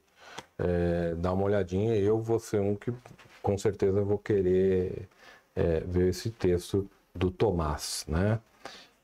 é, 0.60 1.16
dá 1.16 1.34
uma 1.34 1.46
olhadinha. 1.46 1.96
Eu 1.96 2.20
vou 2.22 2.40
ser 2.40 2.60
um 2.60 2.76
que 2.76 2.94
com 3.42 3.58
certeza 3.58 4.02
vou 4.02 4.18
querer 4.18 5.08
é, 5.56 5.80
ver 5.82 6.10
esse 6.10 6.30
texto 6.30 6.90
do 7.16 7.32
Tomás, 7.32 8.06
né? 8.08 8.40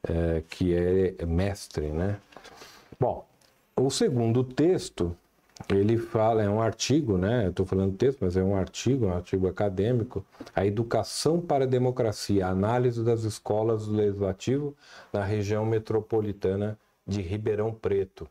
É, 0.07 0.43
que 0.50 0.75
é 0.75 1.25
mestre, 1.25 1.88
né? 1.88 2.19
Bom, 3.00 3.25
o 3.75 3.89
segundo 3.89 4.43
texto 4.43 5.15
ele 5.69 5.97
fala, 5.97 6.43
é 6.43 6.50
um 6.50 6.62
artigo, 6.62 7.17
né? 7.17 7.47
Estou 7.47 7.65
falando 7.65 7.95
texto, 7.95 8.19
mas 8.21 8.35
é 8.35 8.43
um 8.43 8.55
artigo, 8.55 9.07
um 9.07 9.13
artigo 9.13 9.47
acadêmico. 9.47 10.24
A 10.53 10.65
educação 10.65 11.39
para 11.39 11.63
a 11.63 11.67
democracia, 11.67 12.47
análise 12.47 13.03
das 13.03 13.24
escolas 13.24 13.88
do 13.88 13.93
legislativo 13.93 14.75
na 15.13 15.24
região 15.24 15.65
metropolitana 15.65 16.77
de 17.07 17.21
Ribeirão 17.21 17.74
Preto. 17.74 18.27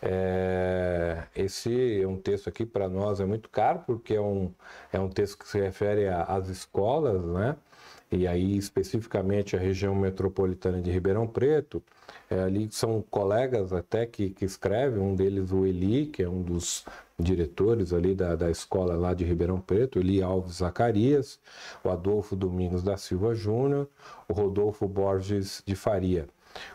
É, 0.00 1.24
esse 1.34 2.02
é 2.02 2.06
um 2.06 2.16
texto 2.16 2.48
aqui 2.48 2.64
para 2.64 2.88
nós 2.88 3.20
é 3.20 3.24
muito 3.24 3.48
caro 3.48 3.82
porque 3.86 4.14
é 4.14 4.20
um, 4.20 4.52
é 4.92 5.00
um 5.00 5.08
texto 5.08 5.38
que 5.38 5.48
se 5.48 5.58
refere 5.60 6.08
às 6.08 6.48
escolas, 6.48 7.24
né? 7.24 7.56
E 8.10 8.26
aí 8.26 8.56
especificamente 8.56 9.54
a 9.54 9.58
região 9.58 9.94
metropolitana 9.94 10.80
de 10.80 10.90
Ribeirão 10.90 11.26
Preto. 11.26 11.82
É, 12.30 12.40
ali 12.40 12.68
são 12.70 13.02
colegas 13.10 13.72
até 13.72 14.06
que, 14.06 14.30
que 14.30 14.44
escrevem, 14.44 15.00
um 15.00 15.14
deles 15.14 15.50
o 15.52 15.66
Eli, 15.66 16.06
que 16.06 16.22
é 16.22 16.28
um 16.28 16.42
dos 16.42 16.84
diretores 17.18 17.92
ali 17.92 18.14
da, 18.14 18.36
da 18.36 18.50
escola 18.50 18.94
lá 18.94 19.12
de 19.12 19.24
Ribeirão 19.24 19.60
Preto, 19.60 19.98
Eli 19.98 20.22
Alves 20.22 20.56
Zacarias, 20.56 21.40
o 21.82 21.90
Adolfo 21.90 22.36
Domingos 22.36 22.82
da 22.82 22.96
Silva 22.96 23.34
Júnior, 23.34 23.88
o 24.28 24.32
Rodolfo 24.32 24.86
Borges 24.86 25.62
de 25.66 25.74
Faria. 25.74 26.28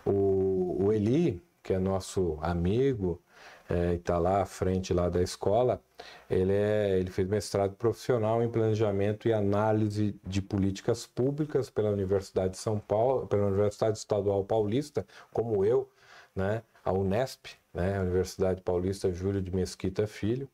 O, 0.05 0.85
o 0.85 0.93
Eli, 0.93 1.41
que 1.63 1.73
é 1.73 1.79
nosso 1.79 2.37
amigo, 2.41 3.21
é, 3.69 3.95
está 3.95 4.17
lá 4.17 4.41
à 4.41 4.45
frente 4.45 4.93
lá 4.93 5.09
da 5.09 5.21
escola, 5.21 5.81
ele, 6.29 6.51
é, 6.53 6.99
ele 6.99 7.09
fez 7.09 7.27
mestrado 7.27 7.75
profissional 7.75 8.43
em 8.43 8.49
planejamento 8.49 9.27
e 9.27 9.33
análise 9.33 10.19
de 10.25 10.41
políticas 10.41 11.07
públicas 11.07 11.69
pela 11.69 11.89
Universidade 11.89 12.51
de 12.51 12.57
São 12.57 12.77
Paulo, 12.77 13.25
pela 13.27 13.47
Universidade 13.47 13.97
Estadual 13.97 14.43
Paulista, 14.43 15.05
como 15.31 15.63
eu, 15.63 15.89
né, 16.35 16.61
a 16.83 16.91
Unesp, 16.91 17.47
né, 17.73 17.97
a 17.97 18.01
Universidade 18.01 18.61
Paulista 18.61 19.11
Júlio 19.11 19.41
de 19.41 19.55
Mesquita 19.55 20.05
Filho. 20.05 20.47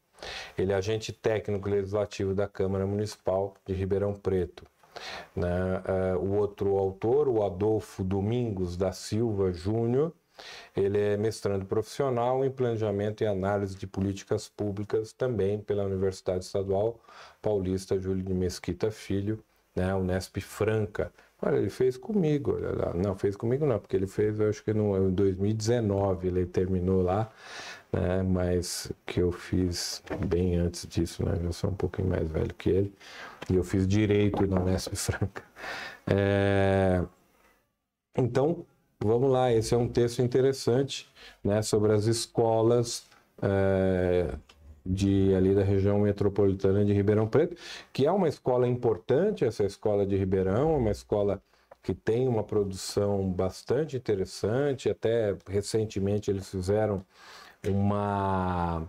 Ele 0.57 0.73
é 0.73 0.75
agente 0.75 1.13
técnico 1.13 1.69
legislativo 1.69 2.35
da 2.35 2.47
Câmara 2.47 2.85
Municipal 2.85 3.55
de 3.65 3.73
Ribeirão 3.73 4.13
Preto. 4.13 4.65
Né? 5.33 5.47
Uh, 6.15 6.19
o 6.19 6.35
outro 6.35 6.77
autor, 6.77 7.29
o 7.29 7.43
Adolfo 7.43 8.03
Domingos 8.03 8.75
da 8.75 8.91
Silva 8.91 9.53
Júnior, 9.53 10.13
ele 10.75 10.99
é 10.99 11.17
mestrando 11.17 11.65
profissional 11.65 12.43
em 12.43 12.51
planejamento 12.51 13.23
e 13.23 13.27
análise 13.27 13.75
de 13.75 13.87
políticas 13.87 14.47
públicas 14.49 15.13
também 15.13 15.59
pela 15.59 15.83
Universidade 15.83 16.45
Estadual 16.45 16.99
Paulista 17.41 17.99
Júlio 17.99 18.23
de 18.23 18.33
Mesquita 18.33 18.91
Filho, 18.91 19.43
né, 19.75 19.93
Unesp 19.95 20.37
Franca. 20.41 21.11
Olha, 21.41 21.57
ele 21.57 21.69
fez 21.69 21.95
comigo, 21.97 22.55
olha 22.55 22.75
lá. 22.75 22.93
Não, 22.93 23.15
fez 23.15 23.35
comigo 23.35 23.65
não, 23.65 23.79
porque 23.79 23.95
ele 23.95 24.07
fez, 24.07 24.39
eu 24.39 24.49
acho 24.49 24.63
que 24.63 24.73
no, 24.73 25.09
em 25.09 25.11
2019 25.11 26.27
ele 26.27 26.45
terminou 26.45 27.01
lá, 27.01 27.31
né, 27.91 28.21
mas 28.23 28.91
que 29.05 29.21
eu 29.21 29.31
fiz 29.31 30.03
bem 30.27 30.57
antes 30.57 30.85
disso, 30.87 31.25
né, 31.25 31.39
eu 31.41 31.53
sou 31.53 31.69
um 31.69 31.75
pouquinho 31.75 32.09
mais 32.09 32.29
velho 32.29 32.53
que 32.55 32.69
ele, 32.69 32.93
e 33.49 33.55
eu 33.55 33.63
fiz 33.63 33.87
direito 33.87 34.45
na 34.47 34.59
Unesp 34.61 34.95
Franca. 34.95 35.43
É... 36.07 37.03
Então, 38.17 38.65
Vamos 39.01 39.31
lá, 39.31 39.49
esse 39.53 39.73
é 39.73 39.77
um 39.77 39.87
texto 39.87 40.21
interessante 40.21 41.09
né, 41.41 41.61
sobre 41.61 41.93
as 41.93 42.05
escolas 42.05 43.07
é, 43.41 44.37
de 44.85 45.33
ali 45.33 45.55
da 45.55 45.63
região 45.63 45.99
metropolitana 45.99 46.83
de 46.83 46.91
Ribeirão 46.91 47.25
Preto, 47.25 47.55
que 47.93 48.05
é 48.05 48.11
uma 48.11 48.27
escola 48.27 48.67
importante, 48.67 49.45
essa 49.45 49.63
escola 49.63 50.05
de 50.05 50.17
Ribeirão, 50.17 50.77
uma 50.77 50.91
escola 50.91 51.41
que 51.81 51.93
tem 51.93 52.27
uma 52.27 52.43
produção 52.43 53.31
bastante 53.31 53.95
interessante, 53.95 54.89
até 54.89 55.33
recentemente 55.47 56.29
eles 56.29 56.49
fizeram 56.49 57.01
uma, 57.65 58.85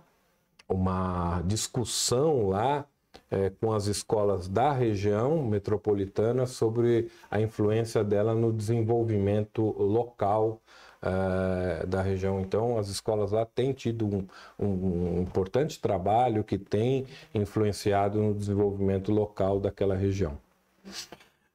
uma 0.69 1.41
discussão 1.43 2.49
lá 2.49 2.85
é, 3.31 3.51
com 3.51 3.73
as 3.73 3.87
escolas 3.87 4.49
da 4.49 4.73
região 4.73 5.43
metropolitana 5.43 6.47
sobre 6.47 7.09
a 7.31 7.41
influência 7.41 8.03
dela 8.03 8.35
no 8.35 8.53
desenvolvimento 8.53 9.63
local 9.79 10.61
é, 11.03 11.87
da 11.87 12.03
região. 12.03 12.41
Então, 12.41 12.77
as 12.77 12.89
escolas 12.89 13.33
lá 13.33 13.47
têm 13.47 13.73
tido 13.73 14.07
um, 14.07 14.27
um, 14.59 15.23
importante 15.23 15.81
trabalho 15.81 16.45
que 16.45 16.59
tem 16.59 17.07
influenciado 17.35 18.21
no 18.21 18.35
desenvolvimento 18.35 19.13
local 19.13 19.61
daquela 19.61 19.95
região. 19.95 20.37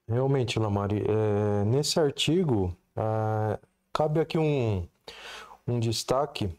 Realmente, 0.08 0.58
Lamari, 0.60 1.03
é, 1.08 1.65
nesse 1.65 2.00
artigo 2.00 2.75
é, 2.96 3.60
cabe 3.94 4.20
aqui 4.20 4.38
um, 4.38 4.88
um 5.67 5.79
destaque 5.79 6.50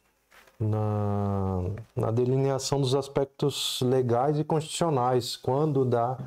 na, 0.59 1.63
na 1.95 2.11
delineação 2.11 2.81
dos 2.81 2.95
aspectos 2.95 3.81
legais 3.83 4.39
e 4.39 4.45
constitucionais 4.45 5.37
quando 5.37 5.85
da, 5.85 6.19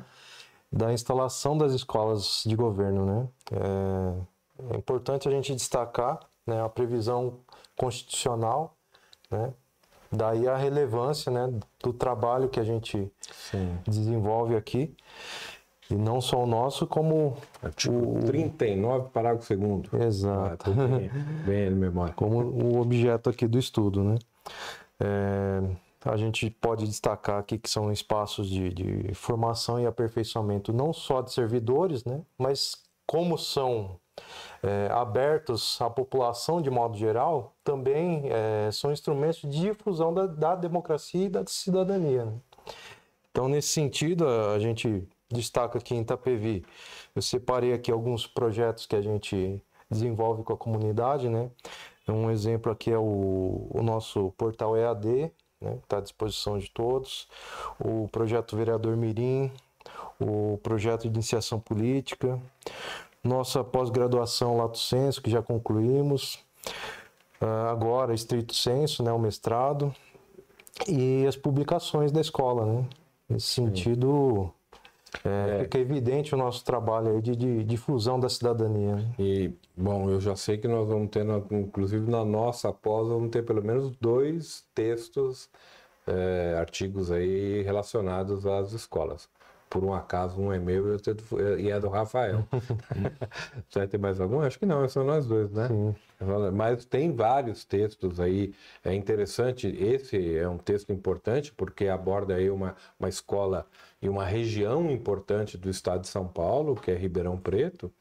da 0.70 0.92
instalação 0.92 1.58
das 1.58 1.72
escolas 1.72 2.42
de 2.46 2.54
governo. 2.54 3.04
Né? 3.04 3.28
É, 3.52 4.74
é 4.74 4.76
importante 4.76 5.28
a 5.28 5.30
gente 5.30 5.54
destacar 5.54 6.20
né, 6.46 6.62
a 6.62 6.68
previsão 6.68 7.38
constitucional, 7.76 8.76
né? 9.30 9.52
daí 10.12 10.48
a 10.48 10.56
relevância 10.56 11.30
né, 11.30 11.52
do 11.82 11.92
trabalho 11.92 12.48
que 12.48 12.60
a 12.60 12.64
gente 12.64 13.10
Sim. 13.32 13.78
desenvolve 13.86 14.56
aqui. 14.56 14.94
E 15.90 15.94
não 15.94 16.20
só 16.20 16.42
o 16.42 16.46
nosso, 16.46 16.86
como. 16.86 17.36
Artigo 17.62 18.18
o... 18.18 18.24
39, 18.24 19.08
parágrafo 19.10 19.56
2. 19.56 20.04
Exato. 20.04 20.70
Ah, 20.70 20.86
bem, 20.86 21.10
bem 21.44 21.70
memória. 21.70 22.14
Como 22.14 22.38
o 22.38 22.80
objeto 22.80 23.28
aqui 23.28 23.46
do 23.46 23.58
estudo, 23.58 24.04
né? 24.04 24.18
É, 25.00 25.62
a 26.04 26.16
gente 26.16 26.48
pode 26.50 26.86
destacar 26.86 27.38
aqui 27.38 27.58
que 27.58 27.68
são 27.68 27.92
espaços 27.92 28.48
de, 28.48 28.70
de, 28.70 29.14
formação 29.14 29.80
e 29.80 29.86
aperfeiçoamento 29.86 30.72
não 30.72 30.92
só 30.92 31.20
de 31.20 31.32
servidores, 31.32 32.04
né, 32.04 32.20
mas 32.38 32.76
como 33.06 33.36
são 33.36 33.98
é, 34.62 34.88
abertos 34.92 35.80
à 35.80 35.90
população 35.90 36.60
de 36.60 36.70
modo 36.70 36.96
geral, 36.96 37.54
também 37.64 38.24
é, 38.30 38.70
são 38.70 38.92
instrumentos 38.92 39.40
de 39.40 39.60
difusão 39.60 40.12
da, 40.12 40.26
da 40.26 40.54
democracia 40.54 41.26
e 41.26 41.28
da 41.28 41.44
cidadania. 41.46 42.26
Né? 42.26 42.32
Então, 43.30 43.48
nesse 43.48 43.68
sentido, 43.68 44.26
a 44.26 44.58
gente 44.58 45.06
destaca 45.30 45.78
aqui 45.78 45.94
em 45.94 46.00
Itapevi, 46.00 46.64
eu 47.14 47.22
separei 47.22 47.72
aqui 47.72 47.90
alguns 47.90 48.26
projetos 48.26 48.86
que 48.86 48.96
a 48.96 49.00
gente 49.02 49.62
desenvolve 49.90 50.42
com 50.42 50.52
a 50.52 50.56
comunidade, 50.56 51.28
né? 51.28 51.50
Um 52.08 52.30
exemplo 52.30 52.70
aqui 52.72 52.90
é 52.90 52.98
o, 52.98 53.68
o 53.70 53.82
nosso 53.82 54.32
portal 54.36 54.76
EAD, 54.76 55.30
né? 55.60 55.78
Está 55.82 55.98
à 55.98 56.00
disposição 56.00 56.58
de 56.58 56.70
todos. 56.70 57.28
O 57.78 58.08
projeto 58.08 58.56
Vereador 58.56 58.96
Mirim, 58.96 59.52
o 60.18 60.58
projeto 60.62 61.02
de 61.02 61.08
iniciação 61.08 61.60
política, 61.60 62.40
nossa 63.22 63.62
pós-graduação 63.62 64.56
Lato 64.56 64.78
Senso, 64.78 65.22
que 65.22 65.30
já 65.30 65.42
concluímos, 65.42 66.36
uh, 67.40 67.68
agora 67.70 68.14
estrito 68.14 68.54
senso, 68.54 69.02
né, 69.02 69.12
o 69.12 69.18
mestrado, 69.18 69.94
e 70.88 71.26
as 71.26 71.36
publicações 71.36 72.10
da 72.10 72.20
escola, 72.20 72.64
né? 72.64 72.88
Nesse 73.28 73.46
sentido, 73.46 74.52
é, 75.24 75.60
é. 75.60 75.62
fica 75.62 75.78
evidente 75.78 76.34
o 76.34 76.38
nosso 76.38 76.64
trabalho 76.64 77.14
aí 77.14 77.20
de, 77.20 77.34
de 77.36 77.64
difusão 77.64 78.18
da 78.18 78.28
cidadania. 78.28 78.96
Né? 78.96 79.12
E, 79.18 79.52
bom, 79.76 80.10
eu 80.10 80.20
já 80.20 80.36
sei 80.36 80.58
que 80.58 80.68
nós 80.68 80.88
vamos 80.88 81.10
ter, 81.10 81.26
inclusive 81.50 82.10
na 82.10 82.24
nossa 82.24 82.72
pós, 82.72 83.08
vamos 83.08 83.30
ter 83.30 83.44
pelo 83.44 83.62
menos 83.62 83.90
dois 84.00 84.64
textos, 84.74 85.48
é, 86.06 86.56
artigos 86.58 87.10
aí 87.10 87.62
relacionados 87.62 88.46
às 88.46 88.72
escolas 88.72 89.28
por 89.70 89.84
um 89.84 89.94
acaso 89.94 90.38
um 90.40 90.52
é 90.52 90.58
meu 90.58 90.96
e 91.58 91.70
é 91.70 91.78
do 91.78 91.88
Rafael. 91.88 92.44
Você 93.70 93.86
tem 93.86 94.00
mais 94.00 94.20
algum? 94.20 94.40
Acho 94.40 94.58
que 94.58 94.66
não, 94.66 94.86
são 94.88 95.04
nós 95.04 95.24
dois, 95.26 95.52
né? 95.52 95.68
Sim. 95.68 95.94
Mas 96.52 96.84
tem 96.84 97.14
vários 97.14 97.64
textos 97.64 98.18
aí. 98.18 98.52
É 98.84 98.92
interessante, 98.92 99.68
esse 99.68 100.36
é 100.36 100.48
um 100.48 100.58
texto 100.58 100.92
importante 100.92 101.52
porque 101.52 101.86
aborda 101.86 102.34
aí 102.34 102.50
uma, 102.50 102.74
uma 102.98 103.08
escola 103.08 103.64
e 104.02 104.08
uma 104.08 104.24
região 104.24 104.90
importante 104.90 105.56
do 105.56 105.70
estado 105.70 106.02
de 106.02 106.08
São 106.08 106.26
Paulo, 106.26 106.74
que 106.74 106.90
é 106.90 106.94
Ribeirão 106.94 107.38
Preto 107.38 107.92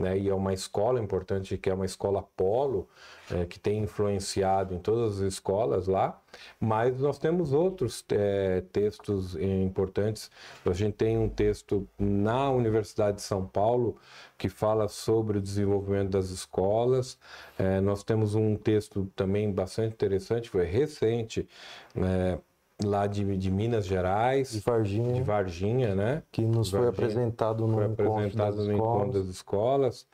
né? 0.00 0.18
E 0.18 0.28
é 0.28 0.34
uma 0.34 0.52
escola 0.52 0.98
importante 0.98 1.58
que 1.58 1.68
é 1.68 1.74
uma 1.74 1.84
escola 1.84 2.22
polo 2.36 2.88
é, 3.30 3.44
que 3.44 3.60
tem 3.60 3.82
influenciado 3.82 4.74
em 4.74 4.78
todas 4.78 5.20
as 5.20 5.34
escolas 5.34 5.86
lá. 5.86 6.20
Mas 6.58 6.98
nós 6.98 7.18
temos 7.18 7.52
outros 7.52 8.04
é, 8.10 8.62
textos 8.72 9.36
importantes. 9.36 10.30
A 10.64 10.72
gente 10.72 10.94
tem 10.94 11.18
um 11.18 11.28
texto 11.28 11.86
na 11.98 12.50
Universidade 12.50 13.18
de 13.18 13.22
São 13.22 13.46
Paulo 13.46 13.96
que 14.38 14.48
fala 14.48 14.88
sobre 14.88 15.38
o 15.38 15.40
desenvolvimento 15.40 16.10
das 16.10 16.30
escolas. 16.30 17.18
É, 17.58 17.80
nós 17.80 18.02
temos 18.02 18.34
um 18.34 18.56
texto 18.56 19.10
também 19.14 19.52
bastante 19.52 19.92
interessante, 19.92 20.48
foi 20.48 20.64
recente, 20.64 21.46
né? 21.94 22.38
Lá 22.84 23.06
de, 23.06 23.36
de 23.36 23.50
Minas 23.50 23.86
Gerais, 23.86 24.52
de 24.52 24.60
Varginha, 24.60 25.14
de 25.14 25.22
Varginha, 25.22 25.94
né? 25.94 26.22
Que 26.30 26.42
nos 26.42 26.70
Varginha, 26.70 26.92
foi 26.92 27.04
apresentado 27.04 27.66
no, 27.66 27.74
foi 27.74 27.84
encontro, 27.84 28.12
apresentado 28.12 28.56
das 28.56 28.66
no 28.66 28.72
encontro 28.72 29.12
das 29.12 29.28
escolas. 29.28 30.06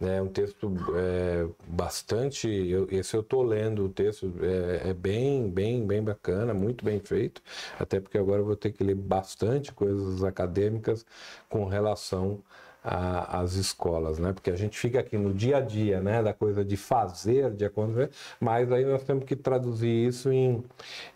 É 0.00 0.20
um 0.20 0.26
texto 0.26 0.74
é, 0.96 1.46
bastante. 1.68 2.48
Eu, 2.48 2.88
esse 2.90 3.16
eu 3.16 3.20
estou 3.20 3.42
lendo 3.42 3.84
o 3.84 3.88
texto, 3.88 4.32
é, 4.40 4.90
é, 4.90 4.94
bem, 4.94 5.48
bem, 5.48 5.86
bem 5.86 6.02
bacana, 6.02 6.52
muito 6.52 6.84
bem 6.84 6.98
feito. 6.98 7.40
Até 7.78 8.00
porque 8.00 8.18
agora 8.18 8.40
eu 8.40 8.44
vou 8.44 8.56
ter 8.56 8.72
que 8.72 8.82
ler 8.82 8.96
bastante 8.96 9.72
coisas 9.72 10.24
acadêmicas 10.24 11.06
com 11.48 11.66
relação 11.66 12.40
a, 12.84 13.40
as 13.40 13.54
escolas, 13.54 14.18
né? 14.18 14.32
Porque 14.32 14.50
a 14.50 14.56
gente 14.56 14.78
fica 14.78 15.00
aqui 15.00 15.16
no 15.16 15.32
dia 15.32 15.58
a 15.58 15.60
dia, 15.60 16.00
né? 16.00 16.22
Da 16.22 16.32
coisa 16.32 16.64
de 16.64 16.76
fazer, 16.76 17.50
de 17.52 17.64
acontecer, 17.64 18.10
mas 18.40 18.70
aí 18.72 18.84
nós 18.84 19.02
temos 19.04 19.24
que 19.24 19.36
traduzir 19.36 20.08
isso 20.08 20.32
em, 20.32 20.62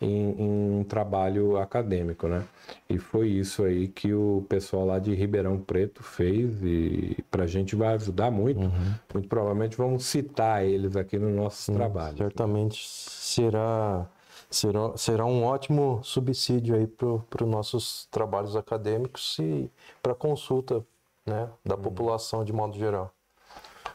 em, 0.00 0.42
em 0.42 0.50
um 0.80 0.84
trabalho 0.84 1.56
acadêmico, 1.56 2.28
né? 2.28 2.44
E 2.88 2.98
foi 2.98 3.28
isso 3.28 3.64
aí 3.64 3.88
que 3.88 4.12
o 4.12 4.44
pessoal 4.48 4.86
lá 4.86 4.98
de 4.98 5.14
Ribeirão 5.14 5.58
Preto 5.58 6.02
fez 6.02 6.62
e 6.62 7.16
para 7.30 7.44
a 7.44 7.46
gente 7.46 7.74
vai 7.74 7.94
ajudar 7.94 8.30
muito. 8.30 8.60
Uhum. 8.60 8.94
Muito 9.12 9.28
provavelmente 9.28 9.76
vamos 9.76 10.04
citar 10.04 10.64
eles 10.64 10.96
aqui 10.96 11.18
no 11.18 11.30
nosso 11.30 11.72
trabalho. 11.72 12.16
Certamente 12.16 12.86
será 12.86 14.06
será, 14.50 14.96
será 14.96 15.26
um 15.26 15.44
ótimo 15.44 16.00
subsídio 16.02 16.76
aí 16.76 16.86
para 16.86 17.44
os 17.44 17.50
nossos 17.50 18.06
trabalhos 18.10 18.56
acadêmicos 18.56 19.38
e 19.40 19.70
para 20.02 20.14
consulta 20.14 20.84
né, 21.26 21.50
da 21.64 21.74
uhum. 21.74 21.82
população 21.82 22.44
de 22.44 22.52
modo 22.52 22.78
geral. 22.78 23.12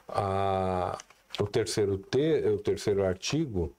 Ah, 0.07 0.97
o 1.39 1.47
terceiro 1.47 1.97
T, 1.97 2.49
o 2.49 2.59
terceiro 2.59 3.05
artigo 3.05 3.73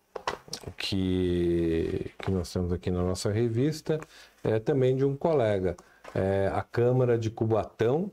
que, 0.77 2.11
que 2.19 2.31
nós 2.31 2.53
temos 2.53 2.73
aqui 2.73 2.91
na 2.91 3.03
nossa 3.03 3.31
revista 3.31 4.01
é 4.43 4.59
também 4.59 4.97
de 4.97 5.05
um 5.05 5.17
colega. 5.17 5.77
É 6.15 6.51
a 6.53 6.63
Câmara 6.63 7.19
de 7.19 7.31
Cubatão, 7.31 8.11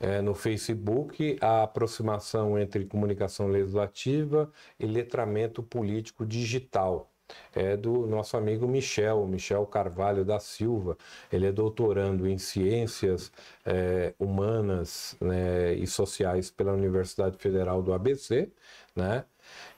é, 0.00 0.20
no 0.20 0.34
Facebook, 0.34 1.38
a 1.40 1.62
aproximação 1.62 2.58
entre 2.58 2.84
comunicação 2.84 3.48
legislativa 3.48 4.50
e 4.78 4.86
letramento 4.86 5.62
político 5.62 6.26
digital 6.26 7.10
é 7.54 7.76
do 7.76 8.06
nosso 8.06 8.36
amigo 8.36 8.66
Michel, 8.66 9.26
Michel 9.26 9.66
Carvalho 9.66 10.24
da 10.24 10.38
Silva. 10.38 10.96
Ele 11.32 11.46
é 11.46 11.52
doutorando 11.52 12.26
em 12.26 12.38
Ciências 12.38 13.32
é, 13.64 14.14
Humanas 14.18 15.16
né, 15.20 15.74
e 15.74 15.86
Sociais 15.86 16.50
pela 16.50 16.72
Universidade 16.72 17.36
Federal 17.38 17.82
do 17.82 17.92
ABC, 17.92 18.50
né? 18.94 19.24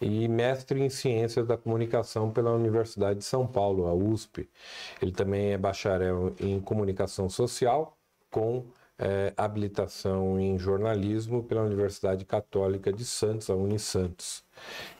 E 0.01 0.27
mestre 0.29 0.81
em 0.81 0.89
Ciências 0.89 1.47
da 1.47 1.57
Comunicação 1.57 2.31
pela 2.31 2.53
Universidade 2.53 3.19
de 3.19 3.25
São 3.25 3.47
Paulo, 3.47 3.87
a 3.87 3.95
USP. 3.95 4.49
Ele 5.01 5.13
também 5.13 5.53
é 5.53 5.59
bacharel 5.59 6.35
em 6.41 6.59
Comunicação 6.61 7.29
Social 7.29 7.97
com 8.31 8.65
é, 8.99 9.33
habilitação 9.37 10.41
em 10.41 10.59
jornalismo 10.59 11.43
pela 11.45 11.63
Universidade 11.63 12.25
Católica 12.25 12.93
de 12.93 13.05
Santos, 13.05 13.49
a 13.49 13.55
Unisantos. 13.55 14.43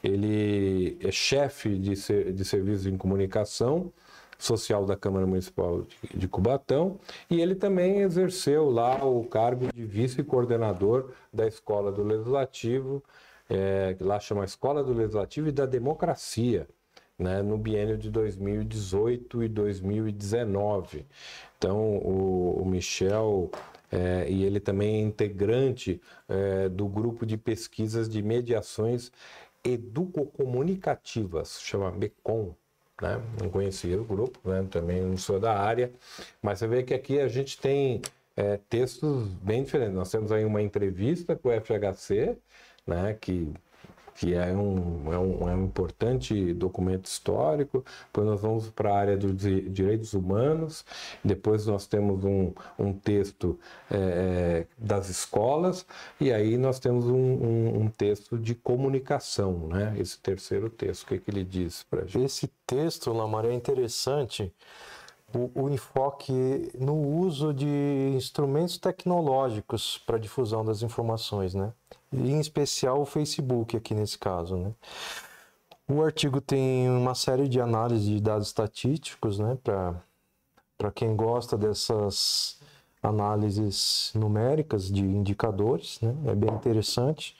Ele 0.03 0.97
é 1.03 1.11
chefe 1.11 1.77
de, 1.77 1.97
ser, 1.97 2.33
de 2.33 2.45
serviço 2.45 2.89
em 2.89 2.97
comunicação 2.97 3.93
social 4.39 4.87
da 4.87 4.97
Câmara 4.97 5.27
Municipal 5.27 5.83
de, 5.83 6.17
de 6.17 6.29
Cubatão 6.29 7.01
e 7.29 7.41
ele 7.41 7.57
também 7.57 8.03
exerceu 8.03 8.71
lá 8.71 9.05
o 9.05 9.25
cargo 9.25 9.67
de 9.75 9.85
vice-coordenador 9.85 11.11
da 11.33 11.49
Escola 11.49 11.91
do 11.91 12.05
Legislativo, 12.05 13.03
é, 13.51 13.97
lá 14.01 14.21
chama 14.21 14.45
Escola 14.45 14.85
do 14.85 14.93
Legislativo 14.93 15.49
e 15.49 15.53
da 15.53 15.67
Democracia. 15.67 16.69
Né, 17.19 17.43
no 17.43 17.59
biênio 17.59 17.99
de 17.99 18.13
2018 18.13 19.43
e 19.43 19.49
2019. 19.49 21.05
Então, 21.59 21.97
o, 21.97 22.63
o 22.63 22.65
Michel 22.65 23.51
é, 23.91 24.27
e 24.29 24.45
ele 24.45 24.61
também 24.61 24.97
é 24.97 25.01
integrante 25.01 26.01
é, 26.29 26.69
do 26.69 26.87
grupo 26.87 27.25
de 27.25 27.37
pesquisas 27.37 28.09
de 28.09 28.23
mediações 28.23 29.11
educocomunicativas, 29.65 31.61
chama 31.61 31.91
MECOM. 31.91 32.55
Né? 33.01 33.23
Não 33.41 33.49
conhecia 33.49 34.01
o 34.01 34.05
grupo, 34.05 34.41
né? 34.49 34.67
também 34.71 35.01
não 35.03 35.17
sou 35.17 35.39
da 35.39 35.57
área, 35.57 35.93
mas 36.43 36.59
você 36.59 36.67
vê 36.67 36.83
que 36.83 36.93
aqui 36.93 37.21
a 37.21 37.29
gente 37.29 37.59
tem 37.59 38.03
é, 38.37 38.59
textos 38.69 39.29
bem 39.43 39.63
diferentes. 39.63 39.95
Nós 39.95 40.11
temos 40.11 40.33
aí 40.33 40.45
uma 40.45 40.61
entrevista 40.61 41.37
com 41.37 41.49
o 41.49 41.61
FHC, 41.61 42.37
né? 42.87 43.17
que 43.21 43.53
que 44.19 44.35
é 44.35 44.53
um, 44.53 45.13
é 45.13 45.19
um, 45.19 45.49
é 45.49 45.55
um 45.55 45.65
importante 45.65 46.53
documento 46.53 47.07
histórico. 47.07 47.85
Depois 48.07 48.27
nós 48.27 48.41
vamos 48.41 48.69
para 48.69 48.93
a 48.93 48.99
área 48.99 49.17
dos 49.17 49.37
direitos 49.37 50.13
humanos. 50.13 50.85
Depois 51.23 51.67
nós 51.67 51.87
temos 51.87 52.25
um, 52.25 52.53
um 52.77 52.93
texto 52.93 53.59
é, 53.89 53.97
é, 53.97 54.67
das 54.77 55.09
escolas. 55.09 55.87
E 56.21 56.33
aí 56.33 56.57
nós 56.57 56.81
temos 56.81 57.05
um, 57.05 57.15
um, 57.15 57.83
um, 57.83 57.89
texto 57.89 58.37
de 58.37 58.57
comunicação, 58.57 59.69
né? 59.69 59.95
Esse 59.97 60.19
terceiro 60.19 60.69
texto, 60.69 61.05
o 61.05 61.07
que, 61.07 61.19
que 61.19 61.31
ele 61.31 61.45
diz 61.45 61.85
para 61.85 62.05
gente? 62.05 62.25
Esse 62.25 62.51
texto, 62.67 63.13
Lamar, 63.13 63.45
é 63.45 63.53
interessante 63.53 64.53
o, 65.35 65.63
o, 65.63 65.71
enfoque 65.71 66.73
no 66.79 66.95
uso 66.95 67.53
de 67.53 68.13
instrumentos 68.15 68.79
tecnológicos 68.79 69.99
para 69.99 70.19
difusão 70.19 70.65
das 70.65 70.83
informações, 70.83 71.55
né? 71.55 71.73
E 72.13 72.31
em 72.31 72.41
especial 72.41 73.01
o 73.03 73.05
Facebook 73.05 73.77
aqui 73.77 73.95
nesse 73.95 74.19
caso, 74.19 74.57
né? 74.57 74.73
O 75.87 76.03
artigo 76.03 76.41
tem 76.41 76.89
uma 76.89 77.15
série 77.15 77.49
de 77.49 77.61
análises 77.61 78.07
de 78.07 78.21
dados 78.21 78.49
estatísticos, 78.49 79.39
né? 79.39 79.57
Para 79.63 80.93
quem 80.93 81.15
gosta 81.15 81.57
dessas 81.57 82.59
análises 83.03 84.13
numéricas 84.15 84.91
de 84.91 85.03
indicadores, 85.03 86.01
né? 86.01 86.15
É 86.27 86.35
bem 86.35 86.51
interessante. 86.51 87.37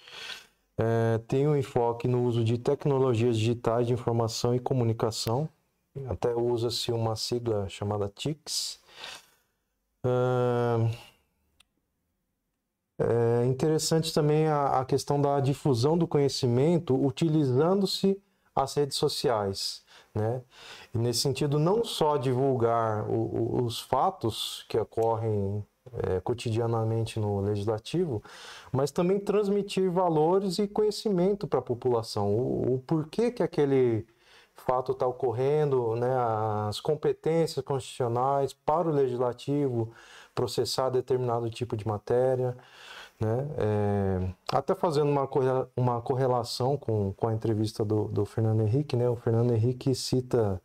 É, 0.79 1.19
tem 1.27 1.49
um 1.49 1.57
enfoque 1.57 2.07
no 2.07 2.23
uso 2.25 2.45
de 2.45 2.57
tecnologias 2.57 3.37
digitais 3.37 3.87
de 3.87 3.93
informação 3.93 4.55
e 4.55 4.61
comunicação, 4.61 5.49
até 6.09 6.35
usa-se 6.35 6.93
uma 6.93 7.17
sigla 7.17 7.69
chamada 7.69 8.09
TICS. 8.09 8.81
É 13.01 13.47
interessante 13.47 14.13
também 14.13 14.49
a, 14.49 14.81
a, 14.81 14.85
questão 14.85 15.21
da 15.21 15.39
difusão 15.39 15.97
do 15.97 16.07
conhecimento 16.07 16.95
utilizando-se 16.95 18.21
as 18.55 18.75
redes 18.75 18.97
sociais. 18.97 19.85
Né? 20.13 20.43
E 20.93 20.99
nesse 20.99 21.21
sentido, 21.21 21.61
não 21.61 21.85
só 21.85 22.17
divulgar 22.17 23.09
o, 23.09 23.61
o, 23.61 23.65
os 23.65 23.81
fatos 23.81 24.65
que 24.69 24.77
ocorrem 24.77 25.65
é, 26.03 26.21
cotidianamente 26.21 27.21
no 27.21 27.41
legislativo, 27.41 28.23
mas 28.73 28.91
também 28.91 29.21
transmitir 29.21 29.91
valores 29.91 30.59
e 30.59 30.67
conhecimento 30.67 31.47
para 31.47 31.61
a 31.61 31.63
população. 31.63 32.35
O, 32.35 32.75
o, 32.75 32.79
porquê 32.81 33.31
que 33.31 33.43
aquele 33.43 34.07
fato 34.61 34.93
está 34.93 35.07
ocorrendo, 35.07 35.95
né, 35.97 36.15
as 36.69 36.81
competências 36.81 37.65
constitucionais 37.65 38.53
para 38.53 38.89
o 38.89 38.93
legislativo 38.93 39.93
processar 40.35 40.91
determinado 40.91 41.49
tipo 41.51 41.77
de 41.77 41.87
matéria. 41.87 42.57
Né? 43.21 43.49
É, 43.59 44.29
até 44.53 44.75
fazendo 44.75 45.11
uma, 45.11 45.29
uma 45.77 46.01
correlação 46.01 46.77
com, 46.77 47.13
com 47.15 47.27
a 47.27 47.35
entrevista 47.35 47.85
do, 47.85 48.05
do 48.05 48.25
Fernando 48.25 48.61
Henrique, 48.63 48.97
né? 48.97 49.09
o 49.09 49.17
Fernando 49.17 49.53
Henrique 49.53 49.93
cita 49.95 50.63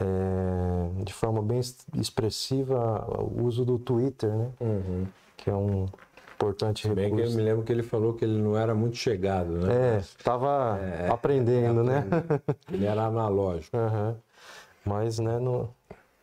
é, 0.00 1.04
de 1.04 1.12
forma 1.12 1.40
bem 1.42 1.60
expressiva 1.94 3.06
o 3.20 3.44
uso 3.44 3.64
do 3.64 3.78
Twitter, 3.78 4.30
né? 4.30 4.50
Uhum. 4.60 5.06
que 5.36 5.50
é 5.50 5.54
um 5.54 5.86
importante 6.38 6.86
Se 6.86 6.94
bem 6.94 7.06
recurso. 7.06 7.24
que 7.24 7.32
eu 7.32 7.36
me 7.36 7.42
lembro 7.42 7.64
que 7.64 7.72
ele 7.72 7.82
falou 7.82 8.14
que 8.14 8.24
ele 8.24 8.38
não 8.38 8.56
era 8.56 8.72
muito 8.74 8.96
chegado, 8.96 9.50
né? 9.50 9.96
É, 9.96 9.98
estava 9.98 10.78
é, 10.80 11.08
aprendendo, 11.10 11.82
né? 11.82 12.04
Ele 12.72 12.86
era 12.86 13.04
analógico. 13.04 13.76
Uhum. 13.88 14.14
Mas, 14.84 15.18
né, 15.18 15.38
no, 15.38 15.68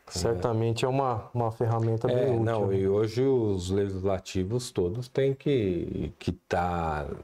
certamente 0.08 0.86
é, 0.86 0.88
é 0.88 0.90
uma, 0.90 1.30
uma 1.34 1.52
ferramenta 1.52 2.08
bem 2.08 2.18
é, 2.18 2.30
útil. 2.30 2.44
Não, 2.44 2.68
né? 2.68 2.78
e 2.78 2.88
hoje 2.88 3.22
os 3.22 3.70
legislativos 3.70 4.72
todos 4.72 5.08
têm 5.08 5.34
que 5.34 6.14
estar 6.20 7.06
tá 7.06 7.16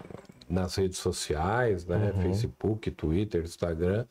nas 0.51 0.75
redes 0.75 0.99
sociais, 0.99 1.85
né? 1.85 2.11
Uhum. 2.15 2.21
Facebook, 2.21 2.91
Twitter, 2.91 3.43
Instagram, 3.43 4.05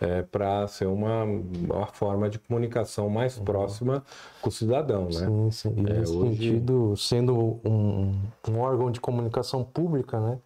é, 0.00 0.22
para 0.22 0.66
ser 0.66 0.86
uma, 0.86 1.24
uma 1.24 1.86
forma 1.86 2.28
de 2.28 2.38
comunicação 2.38 3.08
mais 3.08 3.36
uhum. 3.36 3.44
próxima 3.44 4.04
com 4.40 4.48
o 4.48 4.52
cidadão, 4.52 5.04
né? 5.04 5.10
Sim, 5.10 5.50
sim. 5.50 5.74
E 5.76 5.90
é, 5.90 5.98
nesse 5.98 6.12
hoje... 6.12 6.30
sentido, 6.30 6.96
sendo 6.96 7.60
um, 7.64 8.18
um 8.48 8.58
órgão 8.58 8.90
de 8.90 9.00
comunicação 9.00 9.62
pública, 9.62 10.18
né? 10.18 10.38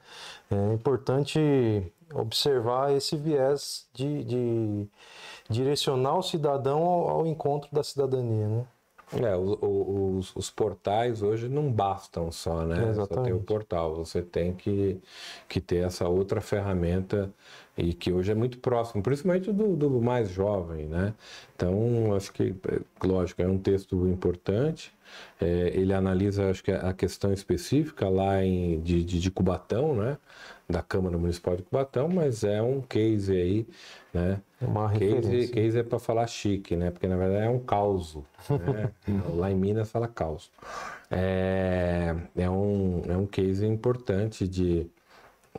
É 0.50 0.74
importante 0.74 1.40
observar 2.14 2.92
esse 2.92 3.16
viés 3.16 3.88
de, 3.92 4.24
de 4.24 4.88
direcionar 5.48 6.16
o 6.16 6.22
cidadão 6.22 6.82
ao, 6.82 7.08
ao 7.08 7.26
encontro 7.26 7.68
da 7.72 7.82
cidadania, 7.82 8.48
né? 8.48 8.66
É, 9.12 9.36
os, 9.36 10.34
os, 10.34 10.50
portais 10.50 11.22
hoje 11.22 11.48
não 11.48 11.70
bastam 11.70 12.32
só, 12.32 12.64
né? 12.64 12.90
Exatamente. 12.90 13.14
Só 13.14 13.22
tem 13.22 13.32
o 13.32 13.40
portal. 13.40 13.94
Você 13.94 14.20
tem 14.20 14.52
que, 14.52 15.00
que 15.48 15.60
ter 15.60 15.86
essa 15.86 16.08
outra 16.08 16.40
ferramenta 16.40 17.32
e 17.78 17.94
que 17.94 18.12
hoje 18.12 18.32
é 18.32 18.34
muito 18.34 18.58
próximo, 18.58 19.02
principalmente 19.04 19.52
do, 19.52 19.76
do 19.76 19.90
mais 20.00 20.28
jovem, 20.30 20.86
né? 20.86 21.14
Então, 21.54 22.14
acho 22.16 22.32
que, 22.32 22.52
lógico, 23.02 23.40
é 23.42 23.46
um 23.46 23.58
texto 23.58 24.08
importante. 24.08 24.92
É, 25.40 25.70
ele 25.72 25.94
analisa, 25.94 26.50
acho 26.50 26.64
que 26.64 26.72
a 26.72 26.92
questão 26.92 27.32
específica 27.32 28.08
lá 28.08 28.42
em, 28.42 28.80
de, 28.80 29.04
de, 29.04 29.20
de 29.20 29.30
Cubatão, 29.30 29.94
né? 29.94 30.18
Da 30.68 30.82
Câmara 30.82 31.16
Municipal 31.16 31.56
de 31.56 31.62
Cubatão, 31.62 32.08
mas 32.08 32.42
é 32.42 32.60
um 32.60 32.80
case 32.80 33.32
aí 33.32 33.66
né? 34.16 34.40
Uma 34.60 34.90
case, 34.92 35.48
case 35.48 35.78
é 35.78 35.82
para 35.82 35.98
falar 35.98 36.26
chique, 36.26 36.74
né? 36.74 36.90
Porque 36.90 37.06
na 37.06 37.16
verdade 37.16 37.44
é 37.44 37.50
um 37.50 37.58
caos. 37.58 38.16
Né? 38.48 38.90
Lá 39.36 39.50
em 39.50 39.54
Minas 39.54 39.90
fala 39.90 40.08
caos. 40.08 40.50
É, 41.10 42.14
é, 42.34 42.48
um, 42.48 43.02
é 43.06 43.16
um 43.16 43.26
case 43.26 43.66
importante 43.66 44.48
de, 44.48 44.86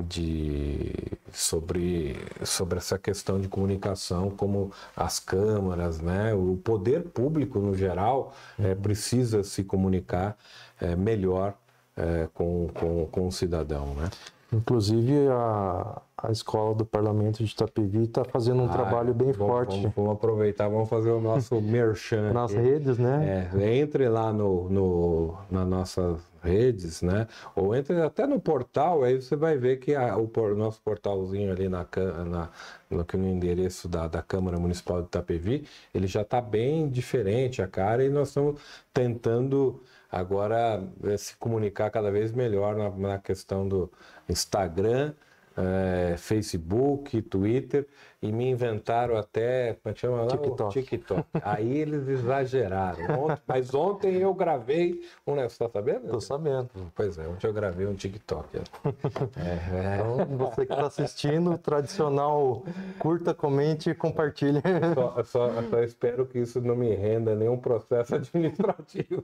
de 0.01 0.91
sobre, 1.31 2.15
sobre 2.43 2.79
essa 2.79 2.97
questão 2.97 3.39
de 3.39 3.47
comunicação, 3.47 4.31
como 4.31 4.71
as 4.95 5.19
câmaras, 5.19 6.01
né? 6.01 6.33
O 6.33 6.57
poder 6.57 7.03
público 7.03 7.59
no 7.59 7.75
geral 7.75 8.33
é, 8.57 8.73
precisa 8.73 9.43
se 9.43 9.63
comunicar 9.63 10.35
é, 10.81 10.95
melhor 10.95 11.53
é, 11.95 12.27
com, 12.33 12.67
com, 12.73 13.05
com 13.05 13.27
o 13.27 13.31
cidadão, 13.31 13.93
né? 13.93 14.09
Inclusive, 14.51 15.27
a, 15.29 16.01
a 16.17 16.31
escola 16.31 16.73
do 16.73 16.85
parlamento 16.85 17.43
de 17.43 17.51
Itapevi 17.51 18.03
está 18.03 18.23
fazendo 18.23 18.61
um 18.61 18.65
ah, 18.65 18.71
trabalho 18.71 19.13
bem 19.13 19.31
vamos, 19.33 19.37
forte. 19.37 19.77
Vamos, 19.77 19.95
vamos, 19.95 20.11
aproveitar, 20.13 20.69
vamos 20.69 20.87
fazer 20.87 21.11
o 21.11 21.19
nosso 21.19 21.59
merchan. 21.61 22.31
Nas 22.31 22.53
redes, 22.53 22.97
né? 22.97 23.49
É, 23.53 23.77
entre 23.77 24.07
lá 24.07 24.31
no, 24.31 24.69
no, 24.69 25.33
nas 25.51 25.67
nossas 25.67 26.19
redes, 26.47 27.01
né? 27.01 27.27
Ou 27.55 27.75
entre 27.75 28.01
até 28.01 28.25
no 28.25 28.39
portal, 28.39 29.03
aí 29.03 29.21
você 29.21 29.35
vai 29.35 29.57
ver 29.57 29.77
que 29.77 29.93
a, 29.93 30.17
o, 30.17 30.29
nosso 30.55 30.81
portalzinho 30.81 31.51
ali 31.51 31.67
na, 31.69 31.85
na, 32.25 32.49
no, 32.89 33.05
no 33.13 33.27
endereço 33.27 33.87
da, 33.87 34.07
da 34.07 34.21
Câmara 34.21 34.57
Municipal 34.57 35.01
de 35.01 35.07
Itapevi, 35.07 35.67
ele 35.93 36.07
já 36.07 36.21
está 36.21 36.41
bem 36.41 36.89
diferente 36.89 37.61
a 37.61 37.67
cara 37.67 38.03
e 38.03 38.09
nós 38.09 38.29
estamos 38.29 38.59
tentando 38.93 39.81
agora 40.11 40.81
é, 41.03 41.17
se 41.17 41.35
comunicar 41.37 41.89
cada 41.91 42.09
vez 42.09 42.31
melhor 42.31 42.75
na, 42.75 42.89
na 42.89 43.19
questão 43.19 43.67
do 43.67 43.91
Instagram, 44.29 45.13
é, 45.57 46.15
Facebook, 46.17 47.19
Twitter 47.23 47.87
e 48.21 48.31
me 48.31 48.49
inventaram 48.49 49.17
até, 49.17 49.73
como 49.81 49.93
é 49.93 49.97
chama 49.97 50.21
lá? 50.21 50.27
TikTok. 50.27 50.73
TikTok. 50.73 51.23
Aí 51.43 51.77
eles 51.79 52.07
exageraram. 52.07 53.23
Ontem, 53.23 53.41
mas 53.47 53.73
ontem 53.73 54.17
eu 54.17 54.33
gravei 54.33 55.01
um 55.25 55.35
negócio, 55.35 55.57
você 55.57 55.63
tá 55.63 55.69
sabendo? 55.69 56.09
Tô 56.09 56.21
sabendo. 56.21 56.69
Pois 56.95 57.17
é, 57.17 57.27
ontem 57.27 57.47
eu 57.47 57.53
gravei 57.53 57.87
um 57.87 57.95
TikTok. 57.95 58.57
É, 58.57 58.61
é. 58.61 59.95
Então, 59.95 60.37
você 60.37 60.65
que 60.65 60.73
está 60.73 60.87
assistindo, 60.87 61.57
tradicional 61.57 62.63
curta, 62.99 63.33
comente 63.33 63.89
e 63.89 63.95
compartilhe. 63.95 64.61
Só, 64.93 65.23
só, 65.23 65.63
só 65.63 65.83
espero 65.83 66.25
que 66.25 66.39
isso 66.39 66.61
não 66.61 66.75
me 66.75 66.93
renda 66.93 67.35
nenhum 67.35 67.57
processo 67.57 68.13
administrativo. 68.15 69.21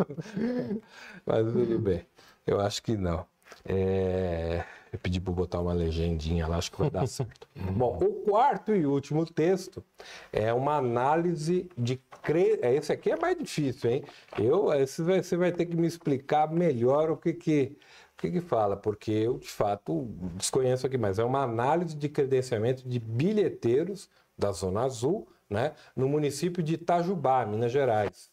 mas 1.26 1.46
tudo 1.52 1.80
bem. 1.80 2.06
Eu 2.46 2.60
acho 2.60 2.82
que 2.82 2.98
não. 2.98 3.26
É... 3.66 4.64
Eu 4.94 5.00
pedi 5.00 5.20
para 5.20 5.34
botar 5.34 5.60
uma 5.60 5.74
legendinha 5.74 6.48
lá, 6.48 6.58
acho 6.58 6.72
que 6.72 6.78
vai 6.78 6.92
dar 6.92 7.06
certo. 7.10 7.48
Bom, 7.56 7.98
o 8.00 8.14
quarto 8.30 8.76
e 8.76 8.86
último 8.86 9.26
texto 9.26 9.84
é 10.32 10.54
uma 10.54 10.78
análise 10.78 11.68
de 11.76 12.00
cre... 12.22 12.60
É, 12.62 12.76
esse 12.76 12.92
aqui 12.92 13.10
é 13.10 13.18
mais 13.18 13.36
difícil, 13.36 13.90
hein? 13.90 14.04
Eu, 14.38 14.72
esse 14.72 15.02
vai, 15.02 15.24
você 15.24 15.36
vai 15.36 15.52
ter 15.52 15.66
que 15.66 15.76
me 15.76 15.88
explicar 15.88 16.52
melhor 16.52 17.10
o 17.10 17.18
que 17.18 17.34
que 17.34 17.76
o 18.16 18.22
que, 18.24 18.32
que 18.32 18.42
fala, 18.42 18.78
porque 18.78 19.12
eu 19.12 19.40
de 19.40 19.50
fato 19.50 20.08
desconheço 20.36 20.86
aqui, 20.86 20.98
mas 20.98 21.18
é 21.20 21.24
uma 21.24 21.42
análise 21.42 21.96
de 21.96 22.08
credenciamento 22.08 22.88
de 22.88 23.00
bilheteiros 23.00 24.08
da 24.38 24.52
Zona 24.52 24.84
Azul, 24.84 25.28
né, 25.50 25.74
no 25.96 26.08
município 26.08 26.64
de 26.64 26.76
Itajubá, 26.76 27.46
Minas 27.46 27.72
Gerais. 27.72 28.32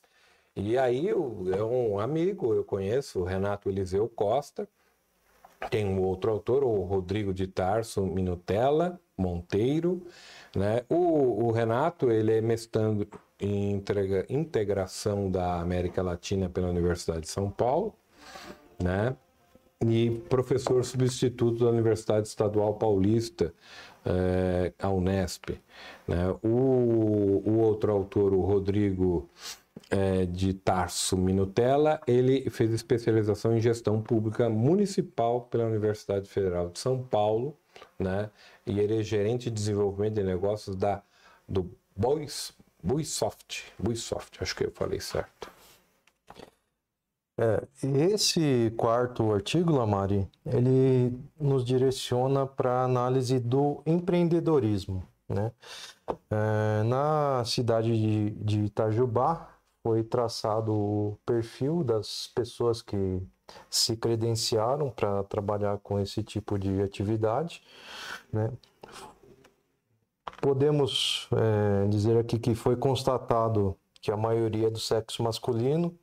E 0.55 0.77
aí 0.77 1.09
eu, 1.09 1.45
é 1.53 1.63
um 1.65 1.99
amigo, 1.99 2.55
eu 2.55 2.63
conheço, 2.63 3.21
o 3.21 3.25
Renato 3.25 3.69
Eliseu 3.69 4.09
Costa, 4.09 4.69
tem 5.69 5.85
um 5.85 6.01
outro 6.03 6.31
autor, 6.31 6.65
o 6.65 6.83
Rodrigo 6.83 7.35
de 7.35 7.47
Tarso 7.47 8.07
Minutella 8.07 8.99
Monteiro. 9.17 10.03
Né? 10.55 10.83
O, 10.89 11.47
o 11.47 11.51
Renato 11.51 12.11
ele 12.11 12.33
é 12.33 12.41
mestrando 12.41 13.07
em 13.39 13.83
integração 14.29 15.31
da 15.31 15.61
América 15.61 16.03
Latina 16.03 16.49
pela 16.49 16.69
Universidade 16.69 17.23
de 17.23 17.29
São 17.29 17.51
Paulo. 17.51 17.95
Né? 18.83 19.15
E 19.87 20.11
professor 20.29 20.85
substituto 20.85 21.65
da 21.65 21.71
Universidade 21.71 22.29
Estadual 22.29 22.75
Paulista, 22.75 23.55
é, 24.05 24.73
a 24.79 24.91
Unesp. 24.91 25.51
Né? 26.07 26.37
O, 26.43 27.43
o 27.47 27.59
outro 27.59 27.93
autor, 27.93 28.33
o 28.33 28.41
Rodrigo 28.41 29.29
é, 29.91 30.25
de 30.25 30.55
Tarso 30.55 31.17
Minutella, 31.17 32.01
ele 32.07 32.49
fez 32.49 32.73
especialização 32.73 33.57
em 33.57 33.61
gestão 33.61 34.01
pública 34.01 34.49
municipal 34.49 35.43
pela 35.43 35.67
Universidade 35.67 36.29
Federal 36.29 36.71
de 36.71 36.79
São 36.79 37.03
Paulo, 37.03 37.57
né? 37.99 38.31
E 38.67 38.79
ele 38.79 39.01
é 39.01 39.03
gerente 39.03 39.45
de 39.45 39.51
desenvolvimento 39.51 40.15
de 40.15 40.23
negócios 40.23 40.77
da 40.77 41.03
do 41.49 41.69
Boys, 41.97 42.53
Buisoft, 42.83 43.65
Buisoft, 43.77 44.39
acho 44.41 44.55
que 44.55 44.65
eu 44.65 44.71
falei 44.71 45.01
certo. 45.01 45.51
É, 47.37 47.67
esse 47.83 48.73
quarto 48.77 49.33
artigo, 49.33 49.73
Lamari, 49.73 50.29
ele 50.45 51.19
nos 51.41 51.65
direciona 51.65 52.47
para 52.47 52.71
a 52.71 52.85
análise 52.85 53.41
do 53.41 53.83
empreendedorismo. 53.87 55.03
Né? 55.27 55.51
É, 56.31 56.83
na 56.85 57.43
cidade 57.47 57.99
de, 57.99 58.31
de 58.31 58.65
Itajubá, 58.65 59.50
foi 59.83 60.03
traçado 60.03 60.73
o 60.73 61.19
perfil 61.25 61.83
das 61.83 62.31
pessoas 62.35 62.83
que 62.83 63.23
se 63.69 63.97
credenciaram 63.97 64.91
para 64.91 65.25
trabalhar 65.25 65.79
com 65.79 65.99
esse 65.99 66.23
tipo 66.23 66.59
de 66.59 66.81
atividade, 66.83 67.63
né? 68.33 68.53
podemos 70.41 71.29
é, 71.33 71.87
dizer 71.89 72.17
aqui 72.17 72.39
que 72.39 72.55
foi 72.55 72.77
constatado 72.77 73.77
que 74.01 74.11
a 74.11 74.17
maioria 74.17 74.69
é 74.69 74.71
do 74.71 74.79
sexo 74.79 75.23
masculino, 75.23 75.95